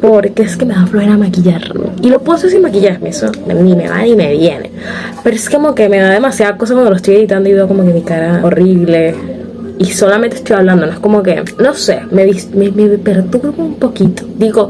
Porque 0.01 0.43
es 0.43 0.57
que 0.57 0.67
me 0.67 0.75
da 0.75 0.87
flojera 0.87 1.17
maquillarme. 1.17 1.87
Y 2.03 2.09
lo 2.11 2.21
puedo 2.21 2.37
hacer 2.37 2.51
sin 2.51 2.63
maquillarme, 2.63 3.09
eso 3.09 3.31
ni 3.47 3.75
me 3.75 3.89
va 3.89 4.03
ni 4.03 4.15
me 4.15 4.33
viene. 4.33 4.71
Pero 5.23 5.37
es 5.37 5.49
como 5.49 5.75
que 5.75 5.89
me 5.89 5.99
da 5.99 6.11
demasiada 6.11 6.59
cosa 6.59 6.75
cuando 6.75 6.91
lo 6.91 6.97
estoy 6.97 7.17
editando 7.17 7.49
y 7.49 7.53
veo 7.53 7.67
como 7.67 7.87
que 7.87 7.93
mi 7.93 8.03
cara 8.03 8.41
horrible. 8.43 9.15
Y 9.79 9.87
solamente 9.87 10.37
estoy 10.37 10.57
hablando, 10.57 10.87
no 10.87 10.93
es 10.93 10.99
como 10.99 11.23
que, 11.23 11.43
no 11.59 11.75
sé, 11.75 12.01
me, 12.11 12.27
me, 12.55 12.71
me 12.71 12.99
perturba 12.99 13.65
un 13.65 13.75
poquito. 13.77 14.25
Digo, 14.37 14.69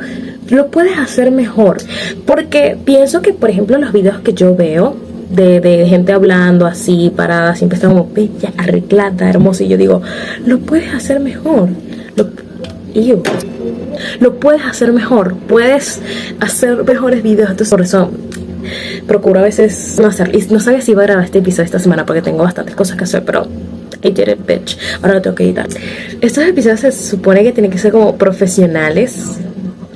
lo 0.51 0.69
puedes 0.69 0.99
hacer 0.99 1.31
mejor. 1.31 1.79
Porque 2.27 2.77
pienso 2.85 3.23
que, 3.23 3.33
por 3.33 3.51
ejemplo, 3.51 3.79
los 3.79 3.93
videos 3.93 4.21
que 4.21 4.35
yo 4.35 4.55
veo 4.55 4.97
de, 5.31 5.87
gente 5.89 6.13
hablando 6.13 6.67
así, 6.67 7.13
parada, 7.15 7.55
siempre 7.57 7.77
está 7.77 7.89
como 7.89 8.09
bella, 8.13 8.53
arreglada, 8.57 9.29
hermosa. 9.29 9.65
Y 9.65 9.69
yo 9.69 9.77
digo, 9.77 10.03
lo 10.47 10.59
puedes 10.61 10.93
hacer 10.95 11.21
mejor. 11.21 11.69
Lo, 12.17 12.31
lo 14.21 14.35
puedes 14.37 14.63
hacer 14.65 14.93
mejor. 14.93 15.37
Puedes 15.37 16.01
hacer 16.41 16.85
mejores 16.85 17.23
videos. 17.23 17.51
Entonces, 17.51 17.71
por 17.71 17.83
eso 17.83 18.11
procuro 19.07 19.41
a 19.41 19.43
veces 19.43 19.99
no 20.01 20.09
hacer. 20.09 20.35
Y 20.35 20.43
no 20.53 20.61
sabía 20.61 20.81
si 20.81 20.93
iba 20.93 21.03
a 21.03 21.07
grabar 21.07 21.25
este 21.25 21.39
episodio 21.39 21.65
esta 21.65 21.79
semana 21.79 22.07
porque 22.07 22.23
tengo 22.23 22.43
bastantes 22.43 22.75
cosas 22.75 22.97
que 22.97 23.05
hacer, 23.05 23.25
pero 23.25 23.47
I 24.03 24.11
did 24.11 24.29
it, 24.29 24.47
bitch. 24.47 24.79
Ahora 25.03 25.15
lo 25.15 25.23
tengo 25.23 25.35
que 25.37 25.45
editar. 25.45 25.67
Estos 26.21 26.45
episodios 26.45 26.81
se 26.81 26.93
supone 26.93 27.43
que 27.43 27.53
tienen 27.53 27.71
que 27.71 27.79
ser 27.79 27.93
como 27.93 28.17
profesionales 28.17 29.39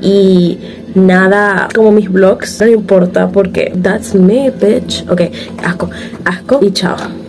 y 0.00 0.58
nada 0.94 1.68
como 1.74 1.90
mis 1.92 2.10
vlogs, 2.10 2.60
no 2.60 2.66
importa 2.66 3.28
porque 3.28 3.72
that's 3.82 4.14
me, 4.14 4.50
bitch. 4.50 5.04
Ok, 5.08 5.22
asco, 5.62 5.90
asco 6.24 6.58
y 6.62 6.70
chao. 6.72 6.96